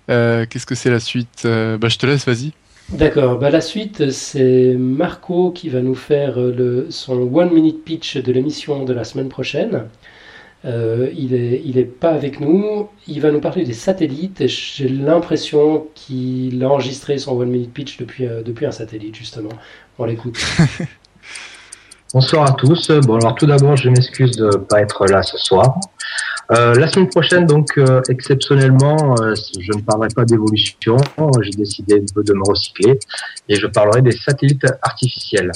[0.09, 1.43] Euh, qu'est-ce que c'est la suite?
[1.45, 2.51] Euh, bah je te laisse vas-y.
[2.89, 8.17] D'accord, bah la suite c'est Marco qui va nous faire le, son one minute pitch
[8.17, 9.85] de l'émission de la semaine prochaine.
[10.65, 12.89] Euh, il n'est il est pas avec nous.
[13.07, 14.41] Il va nous parler des satellites.
[14.41, 19.15] Et j'ai l'impression qu'il a enregistré son One Minute Pitch depuis, euh, depuis un satellite,
[19.15, 19.49] justement.
[22.13, 22.91] Bonsoir à tous.
[23.01, 25.79] Bon, alors tout d'abord, je m'excuse de ne pas être là ce soir.
[26.51, 30.97] Euh, la semaine prochaine, donc, exceptionnellement, je ne parlerai pas d'évolution.
[31.41, 32.99] J'ai décidé un peu de me recycler
[33.49, 35.51] et je parlerai des satellites artificiels.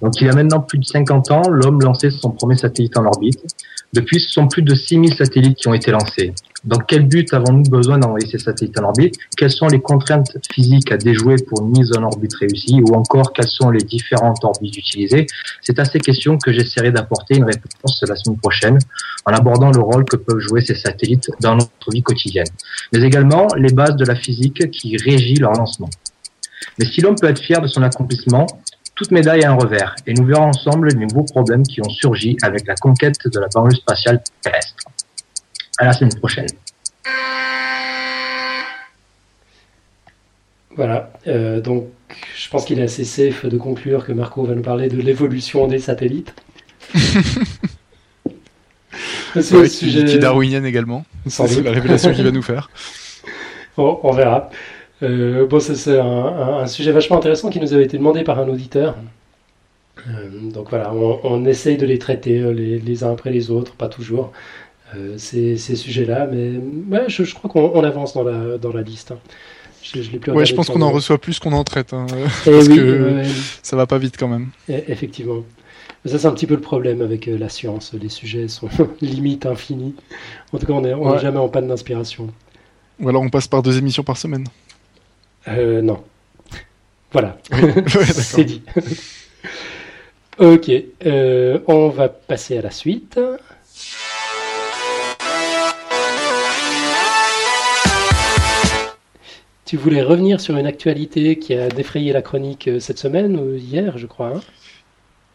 [0.00, 3.04] Donc, il y a maintenant plus de 50 ans, l'homme lançait son premier satellite en
[3.04, 3.44] orbite.
[3.92, 6.32] Depuis, ce sont plus de 6000 satellites qui ont été lancés.
[6.64, 9.16] Dans quel but avons-nous besoin d'envoyer ces satellites en orbite?
[9.36, 12.80] Quelles sont les contraintes physiques à déjouer pour une mise en orbite réussie?
[12.80, 15.26] Ou encore, quelles sont les différentes orbites utilisées?
[15.60, 18.78] C'est à ces questions que j'essaierai d'apporter une réponse la semaine prochaine
[19.26, 22.46] en abordant le rôle que peuvent jouer ces satellites dans notre vie quotidienne,
[22.92, 25.90] mais également les bases de la physique qui régit leur lancement.
[26.78, 28.46] Mais si l'homme peut être fier de son accomplissement,
[28.94, 32.36] toute médaille a un revers, et nous verrons ensemble les nouveaux problèmes qui ont surgi
[32.42, 34.76] avec la conquête de la banlieue spatiale terrestre.
[35.78, 36.46] À la semaine prochaine.
[40.76, 41.86] Voilà, euh, donc
[42.36, 45.68] je pense qu'il est assez safe de conclure que Marco va nous parler de l'évolution
[45.68, 46.34] des satellites.
[49.34, 51.04] c'est ouais, sujet qui, darwinienne également.
[51.26, 52.70] C'est la révélation qu'il va nous faire.
[53.76, 54.50] Bon, on verra.
[55.02, 58.94] Euh, bon, c'est un, sujet vachement intéressant qui nous avait été demandé par un auditeur.
[60.08, 64.30] Euh, donc voilà, on, essaye de les traiter les, uns après les autres, pas toujours,
[65.16, 69.12] ces, sujets-là, mais je, crois qu'on avance dans la, dans la liste.
[69.12, 69.18] Hein.
[69.82, 71.92] Je, je, ouais, je pense qu'on en reçoit plus qu'on en traite.
[71.92, 72.06] Hein,
[72.46, 73.22] eh parce que
[73.62, 74.48] ça va pas vite quand même.
[74.68, 75.44] Eh, effectivement.
[76.06, 77.94] Ça, c'est un petit peu le problème avec la science.
[77.94, 78.68] Les sujets sont
[79.00, 79.94] limite infinis.
[80.52, 82.30] En tout cas, on n'est jamais en panne d'inspiration.
[83.00, 84.46] Ou alors on passe par deux émissions par semaine.
[85.48, 86.02] Euh, non.
[87.12, 87.38] Voilà.
[88.12, 88.62] C'est dit.
[90.38, 90.70] ok.
[91.06, 93.18] Euh, on va passer à la suite.
[99.64, 103.54] Tu voulais revenir sur une actualité qui a défrayé la chronique euh, cette semaine ou
[103.54, 104.34] hier, je crois.
[104.36, 104.40] Hein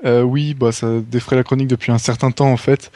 [0.05, 2.91] euh, oui, bah, ça défrait la chronique depuis un certain temps en fait.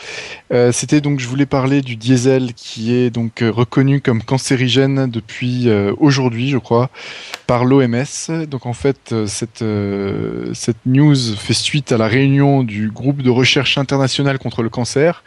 [0.53, 5.67] Euh, C'était donc, je voulais parler du diesel qui est donc reconnu comme cancérigène depuis
[5.97, 6.89] aujourd'hui, je crois,
[7.47, 8.45] par l'OMS.
[8.47, 9.65] Donc en fait, cette,
[10.53, 15.23] cette news fait suite à la réunion du groupe de recherche international contre le cancer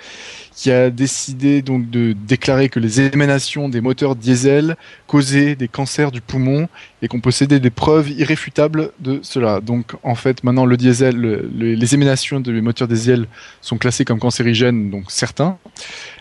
[0.56, 4.76] qui a décidé donc de déclarer que les émanations des moteurs diesel
[5.06, 6.68] causaient des cancers du poumon
[7.02, 9.60] et qu'on possédait des preuves irréfutables de cela.
[9.60, 13.26] Donc en fait maintenant le diesel, les émanations des moteurs diesel
[13.60, 15.58] sont classées comme cancérigènes, donc certains.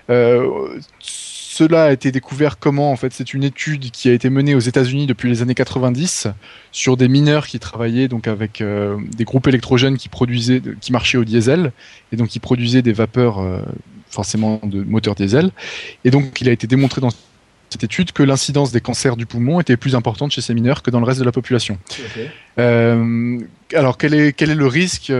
[0.09, 4.55] Euh, cela a été découvert comment En fait, c'est une étude qui a été menée
[4.55, 6.27] aux États-Unis depuis les années 90
[6.73, 11.17] sur des mineurs qui travaillaient donc avec euh, des groupes électrogènes qui produisaient, qui marchaient
[11.17, 11.71] au diesel
[12.11, 13.61] et donc qui produisaient des vapeurs euh,
[14.15, 15.51] forcément de moteur diesel.
[16.03, 17.11] Et donc, il a été démontré dans
[17.69, 20.91] cette étude que l'incidence des cancers du poumon était plus importante chez ces mineurs que
[20.91, 21.77] dans le reste de la population.
[22.57, 23.39] Euh,
[23.73, 25.11] alors quel est quel est le risque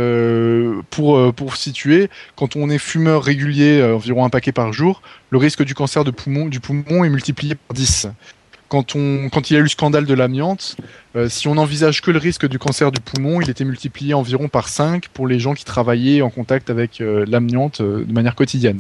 [0.90, 5.64] pour pour situer quand on est fumeur régulier environ un paquet par jour le risque
[5.64, 8.08] du cancer de poumon du poumon est multiplié par 10
[8.84, 10.76] quand, il y a eu le scandale de l'amiante,
[11.16, 14.48] euh, si on envisage que le risque du cancer du poumon, il était multiplié environ
[14.48, 18.36] par 5 pour les gens qui travaillaient en contact avec euh, l'amiante euh, de manière
[18.36, 18.80] quotidienne.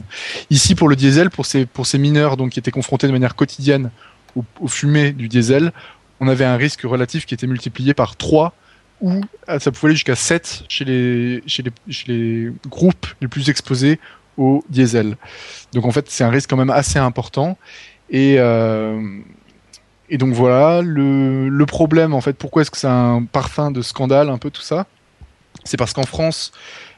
[0.49, 1.67] Ici, pour le diesel, pour ces,
[1.97, 3.91] mineurs donc, qui étaient confrontés de manière quotidienne
[4.35, 5.71] aux, fumées du diesel,
[6.19, 8.53] on avait un risque relatif qui était multiplié par 3
[9.01, 9.21] ou
[9.59, 13.99] ça pouvait aller jusqu'à 7 chez les, groupes les plus exposés
[14.37, 15.17] au diesel.
[15.73, 17.57] Donc en fait, c'est un risque quand même assez important.
[18.09, 19.01] Et, euh,
[20.09, 23.81] et donc voilà, le, le problème en fait, pourquoi est-ce que c'est un parfum de
[23.81, 24.85] scandale un peu tout ça?
[25.63, 26.51] C'est parce qu'en France,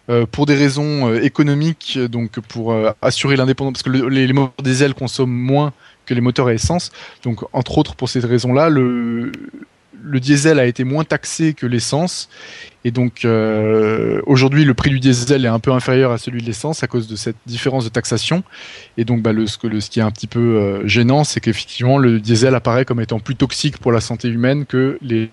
[0.09, 4.25] euh, pour des raisons euh, économiques, donc pour euh, assurer l'indépendance, parce que le, les,
[4.25, 5.73] les, moteurs diesel consomment moins
[6.05, 6.91] que les moteurs à essence,
[7.23, 9.31] donc entre autres pour ces raisons-là, le,
[10.03, 12.29] le diesel a été moins taxé que l'essence
[12.83, 16.45] et donc euh, aujourd'hui le prix du diesel est un peu inférieur à celui de
[16.45, 18.43] l'essence à cause de cette différence de taxation
[18.97, 22.55] et donc bah, ce, qui est un petit peu euh, gênant c'est qu'effectivement le diesel
[22.55, 25.29] apparaît comme étant plus toxique pour la santé humaine que les,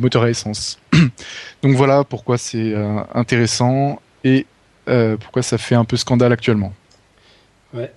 [0.00, 0.78] moteurs à essence.
[1.62, 4.46] donc voilà pourquoi c'est euh, intéressant et
[5.20, 6.72] pourquoi ça fait un peu scandale actuellement.
[7.72, 7.92] Ouais.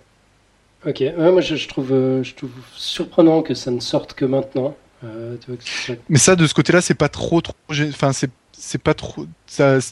[0.86, 2.22] Ok, moi je trouve
[2.76, 4.76] surprenant que ça ne sorte que maintenant.
[5.06, 5.38] Euh,
[6.10, 9.28] Mais ça, de ce côté-là, c'est pas trop, trop, enfin c'est c'est pas trop.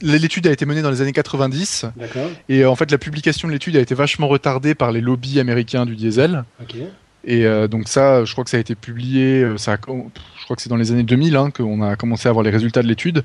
[0.02, 1.86] L'étude a été menée dans les années 90.
[2.48, 5.40] Et euh, en fait, la publication de l'étude a été vachement retardée par les lobbies
[5.40, 6.46] américains du diesel.
[6.62, 6.88] Okay.
[7.26, 9.46] Et euh, donc ça, je crois que ça a été publié.
[9.58, 12.32] Ça a, je crois que c'est dans les années 2000 hein, qu'on a commencé à
[12.32, 13.24] avoir les résultats de l'étude.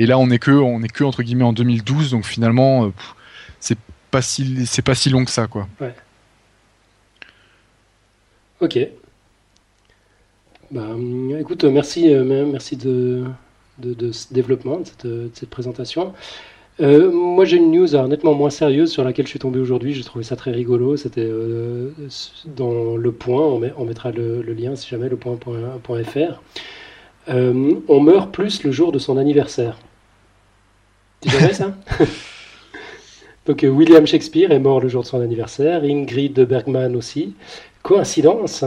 [0.00, 2.10] Et là, on est que, on est que entre guillemets en 2012.
[2.10, 2.92] Donc finalement,
[3.60, 3.78] c'est
[4.10, 5.68] pas si, c'est pas si long que ça, quoi.
[5.80, 5.94] Ouais.
[8.60, 8.78] Ok.
[10.74, 10.88] Bah,
[11.38, 13.22] écoute, merci, euh, merci de,
[13.80, 16.12] ce développement, de cette, présentation.
[16.80, 19.94] Euh, moi, j'ai une news nettement moins sérieuse sur laquelle je suis tombé aujourd'hui.
[19.94, 20.96] J'ai trouvé ça très rigolo.
[20.96, 21.90] C'était euh,
[22.56, 23.46] dans Le Point.
[23.46, 26.42] On, met, on mettra le, lien si jamais, lepoint.fr.
[27.28, 29.78] Euh, on meurt plus le jour de son anniversaire.
[31.20, 31.72] Tu savais ça?
[33.46, 35.84] Donc, euh, William Shakespeare est mort le jour de son anniversaire.
[35.84, 37.36] Ingrid Bergman aussi.
[37.84, 38.64] Coïncidence?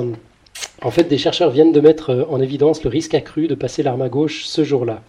[0.82, 3.84] En fait, des chercheurs viennent de mettre euh, en évidence le risque accru de passer
[3.84, 5.02] l'arme à gauche ce jour-là.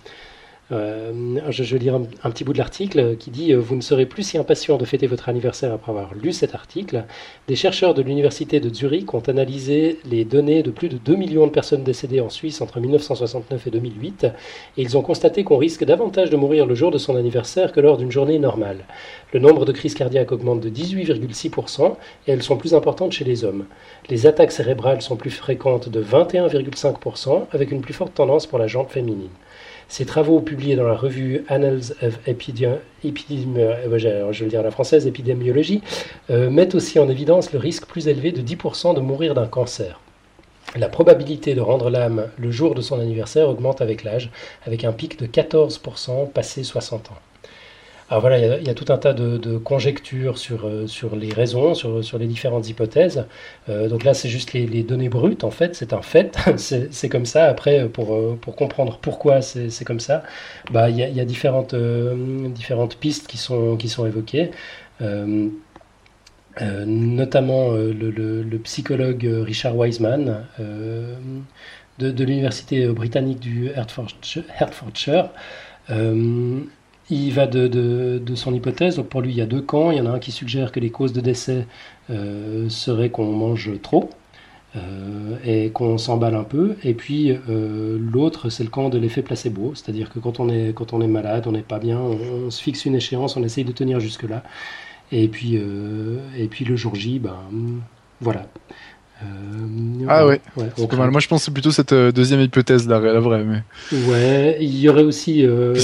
[0.71, 3.75] Euh, je, je, vais lire un, un petit bout de l'article qui dit euh, Vous
[3.75, 7.05] ne serez plus si impatient de fêter votre anniversaire après avoir lu cet article.
[7.47, 11.47] Des chercheurs de l'université de Zurich ont analysé les données de plus de 2 millions
[11.47, 14.25] de personnes décédées en Suisse entre 1969 et 2008
[14.77, 17.81] et ils ont constaté qu'on risque davantage de mourir le jour de son anniversaire que
[17.81, 18.85] lors d'une journée normale.
[19.33, 21.95] Le nombre de crises cardiaques augmente de 18,6%
[22.27, 23.64] et elles sont plus importantes chez les hommes.
[24.11, 28.66] Les attaques cérébrales sont plus fréquentes de 21,5% avec une plus forte tendance pour la
[28.66, 29.31] jambe féminine.
[29.89, 33.72] Ces travaux publiés dans la revue Annals of Epidemi euh,
[36.30, 39.99] euh, mettent aussi en évidence le risque plus élevé de 10% de mourir d'un cancer.
[40.76, 44.30] La probabilité de rendre l'âme le jour de son anniversaire augmente avec l'âge,
[44.66, 47.18] avec un pic de 14% passé 60 ans.
[48.11, 51.74] Alors voilà, il y, a, tout un tas de, conjectures sur, euh, sur les raisons,
[51.74, 53.26] sur, les différentes hypothèses.
[53.68, 57.26] Euh, donc là, c'est juste les, données brutes, en fait, c'est un fait, c'est comme
[57.26, 57.44] ça.
[57.44, 60.22] Après, pour, euh, pour comprendre pourquoi c'est comme ça,
[60.70, 61.74] bah, il, y a, y a différentes,
[62.98, 64.52] pistes qui sont, évoquées.
[66.61, 70.46] Notamment le, psychologue Richard Wiseman
[71.98, 75.30] de, l'université britannique du Hertfordshire
[77.11, 78.96] il va de, de, de, son hypothèse.
[78.96, 79.90] Donc pour lui, il y a deux camps.
[79.90, 81.66] Il y en a un qui suggère que les causes de décès
[82.11, 84.11] euh, seraient qu'on mange trop
[84.76, 86.76] euh, et qu'on s'emballe un peu.
[86.84, 89.72] Et puis euh, l'autre, c'est le camp de l'effet placebo.
[89.74, 92.50] C'est-à-dire que quand on est, quand on est malade, on n'est pas bien, on, on,
[92.50, 94.42] se fixe une échéance, on essaye de tenir jusque-là.
[95.11, 97.34] Et puis, et puis le jour J, ben
[98.20, 98.46] voilà.
[99.22, 101.11] Euh, ah ouais, ouais c'est pas mal.
[101.11, 103.44] Moi je pense que c'est plutôt cette euh, deuxième hypothèse là, la vraie.
[103.44, 103.62] Mais...
[103.92, 105.44] Ouais, il y aurait aussi.
[105.44, 105.74] Euh,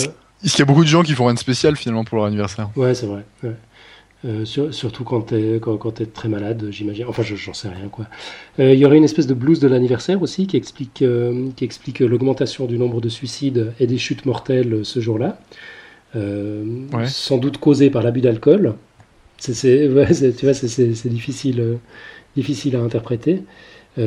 [0.53, 2.70] qu'il y a beaucoup de gens qui font rien de spécial finalement pour leur anniversaire
[2.76, 3.24] Ouais, c'est vrai.
[3.42, 3.55] Ouais.
[4.26, 7.05] Euh, sur, surtout quand t'es quand, quand es très malade, j'imagine.
[7.07, 8.07] Enfin, j'en sais rien quoi.
[8.59, 11.64] Il euh, y aurait une espèce de blues de l'anniversaire aussi qui explique euh, qui
[11.64, 15.38] explique l'augmentation du nombre de suicides et des chutes mortelles ce jour-là.
[16.14, 17.07] Ouais.
[17.07, 18.74] Sans doute causée par l'abus d'alcool.
[19.36, 21.78] C'est ouais, tu vois c'est difficile
[22.34, 23.42] difficile à interpréter.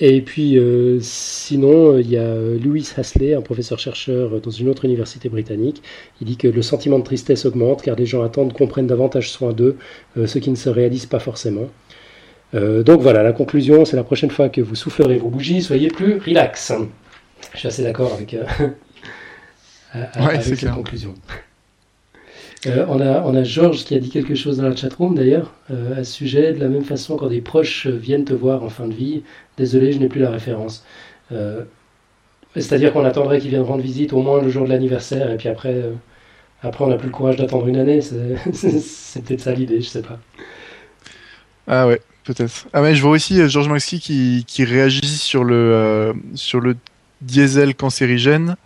[0.00, 5.28] Et puis, euh, sinon, il y a Louis Hasley, un professeur-chercheur dans une autre université
[5.28, 5.82] britannique.
[6.20, 9.30] Il dit que le sentiment de tristesse augmente car les gens attendent qu'on prenne davantage
[9.30, 9.76] soin d'eux,
[10.16, 11.68] euh, ce qui ne se réalise pas forcément.
[12.54, 15.88] Euh, donc voilà, la conclusion, c'est la prochaine fois que vous soufflerez vos bougies, soyez
[15.88, 16.72] plus relax.
[17.52, 18.36] Je suis assez d'accord avec,
[19.92, 21.14] avec cette conclusion.
[22.66, 26.04] On, a, on a Georges qui a dit quelque chose dans la chatroom d'ailleurs à
[26.04, 26.52] ce sujet.
[26.52, 29.22] De la même façon, quand des proches viennent te voir en fin de vie,
[29.56, 30.84] désolé, je n'ai plus la référence.
[32.56, 35.48] C'est-à-dire qu'on attendrait qu'ils viennent rendre visite au moins le jour de l'anniversaire et puis
[35.48, 35.84] après,
[36.62, 38.00] après on n'a plus le courage d'attendre une année.
[38.52, 40.18] C'est peut-être ça l'idée, je sais pas.
[41.66, 42.66] Ah ouais, peut-être.
[42.72, 46.60] Ah mais je vois aussi euh, Georges Maxi qui, qui réagit sur le, euh, sur
[46.60, 46.76] le
[47.20, 48.56] diesel cancérigène.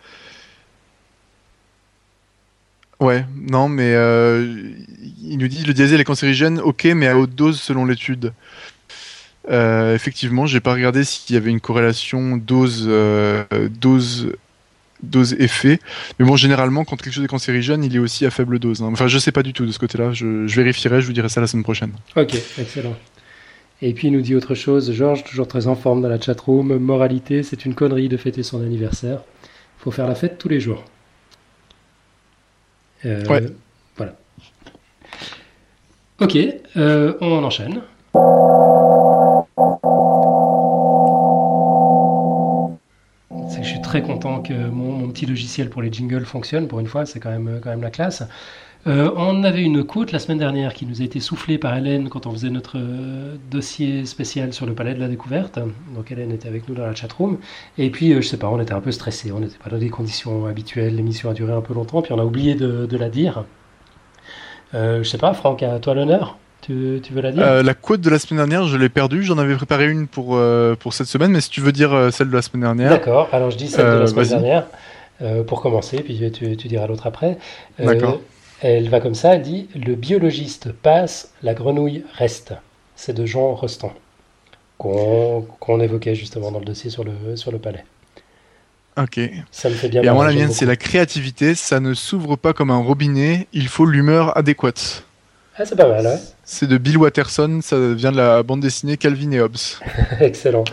[3.00, 4.72] Ouais, non, mais euh,
[5.22, 8.32] il nous dit le diesel est cancérigène, ok, mais à haute dose selon l'étude.
[9.48, 12.88] effectivement, j'ai pas regardé s'il y avait une corrélation dose,
[13.80, 14.28] dose
[15.02, 15.80] dose effet.
[16.18, 18.82] Mais bon, généralement, quand quelque chose est cancérigène, il est aussi à faible dose.
[18.82, 18.90] Hein.
[18.92, 20.12] Enfin, je sais pas du tout de ce côté-là.
[20.12, 21.92] Je, vérifierai, je vous dirai ça la semaine prochaine.
[22.16, 22.96] Ok, excellent.
[23.80, 26.78] Et puis il nous dit autre chose, Georges, toujours très en forme dans la chatroom.
[26.78, 29.22] Moralité, c'est une connerie de fêter son anniversaire.
[29.78, 30.84] Faut faire la fête tous les jours.
[33.06, 33.46] Euh, ouais.
[33.96, 34.14] Voilà.
[36.20, 36.36] Ok,
[36.76, 37.80] euh, on enchaîne.
[43.60, 46.68] je suis très content que mon, petit logiciel pour les jingles fonctionne.
[46.68, 48.22] Pour une fois, c'est quand même, quand même la classe.
[48.86, 52.08] Euh, on avait une quote la semaine dernière qui nous a été soufflée par Hélène
[52.08, 55.58] quand on faisait notre euh, dossier spécial sur le palais de la découverte.
[55.94, 57.38] Donc Hélène était avec nous dans la chatroom.
[57.76, 59.78] Et puis, euh, je sais pas, on était un peu stressé, on n'était pas dans
[59.78, 62.96] des conditions habituelles, l'émission a duré un peu longtemps, puis on a oublié de, de
[62.96, 63.44] la dire.
[64.72, 67.42] je sais pas, Franck, à toi l'honneur tu, veux la dire?
[67.42, 69.22] Euh, La quote de la semaine dernière, je l'ai perdue.
[69.22, 72.10] J'en avais préparé une pour, euh, pour cette semaine, mais si tu veux dire euh,
[72.10, 72.90] celle de la semaine dernière.
[72.90, 74.66] D'accord, alors je dis celle de la semaine dernière
[75.48, 77.38] pour commencer, puis tu, tu diras l'autre après.
[77.78, 78.20] D'accord.
[78.60, 82.54] Elle va comme ça, elle dit Le biologiste passe, la grenouille reste.
[82.96, 83.92] C'est de Jean Rostand,
[84.78, 87.84] qu'on évoquait justement dans le dossier sur le, sur le palais.
[88.96, 89.20] Ok.
[89.52, 90.02] Ça me fait bien.
[90.02, 91.54] Et à moi, la mienne, c'est la créativité.
[91.54, 93.46] Ça ne s'ouvre pas comme un robinet.
[93.52, 95.04] Il faut l'humeur adéquate.
[95.56, 96.18] Ah, c'est pas mal, ouais.
[96.44, 99.56] C'est de Bill Watterson, ça vient de la bande dessinée Calvin et Hobbes.
[100.20, 100.64] Excellent.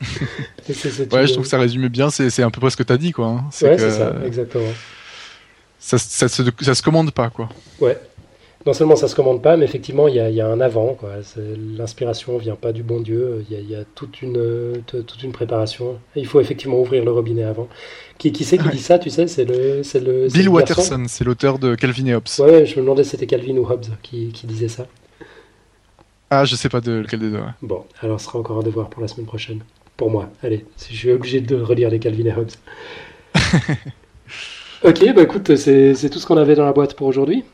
[0.00, 2.96] ouais, je trouve que ça résume bien, c'est un peu près ce que tu as
[2.96, 3.26] dit, quoi.
[3.26, 3.44] Hein.
[3.62, 4.72] Ouais, c'est ça, exactement.
[5.80, 7.48] Ça, ça, se, ça se commande pas, quoi.
[7.80, 7.98] Ouais,
[8.66, 10.98] non seulement ça se commande pas, mais effectivement, il y a, un avant.
[11.78, 13.44] L'inspiration vient pas du bon Dieu.
[13.50, 15.98] Il y a, toute, une, toute une préparation.
[16.14, 17.68] il faut effectivement ouvrir le robinet avant.
[18.18, 19.26] Qui, qui c'est qui dit ça, tu sais?
[19.28, 22.28] C'est le, le, Bill Watterson, c'est l'auteur de Calvin et Hobbes.
[22.38, 24.86] Ouais, je me demandais si c'était Calvin ou Hobbes qui, disait ça.
[26.28, 27.40] Ah, je sais pas de lequel des deux.
[27.62, 29.60] Bon, alors ce sera encore un devoir pour la semaine prochaine.
[29.96, 30.30] Pour moi.
[30.42, 32.50] Allez, je suis obligé de relire les Calvin et Hobbes.
[34.84, 37.44] ok, bah écoute, c'est tout ce qu'on avait dans la boîte pour aujourd'hui.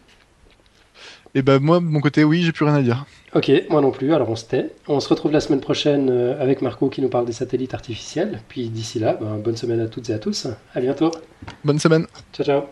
[1.34, 3.04] Et ben moi, de mon côté, oui, j'ai plus rien à dire.
[3.34, 4.70] Ok, moi non plus, alors on se tait.
[4.88, 8.40] On se retrouve la semaine prochaine euh, avec Marco qui nous parle des satellites artificiels.
[8.48, 10.46] Puis d'ici là, ben, bonne semaine à toutes et à tous.
[10.74, 11.10] À bientôt.
[11.62, 12.06] Bonne semaine.
[12.32, 12.62] Ciao, ciao.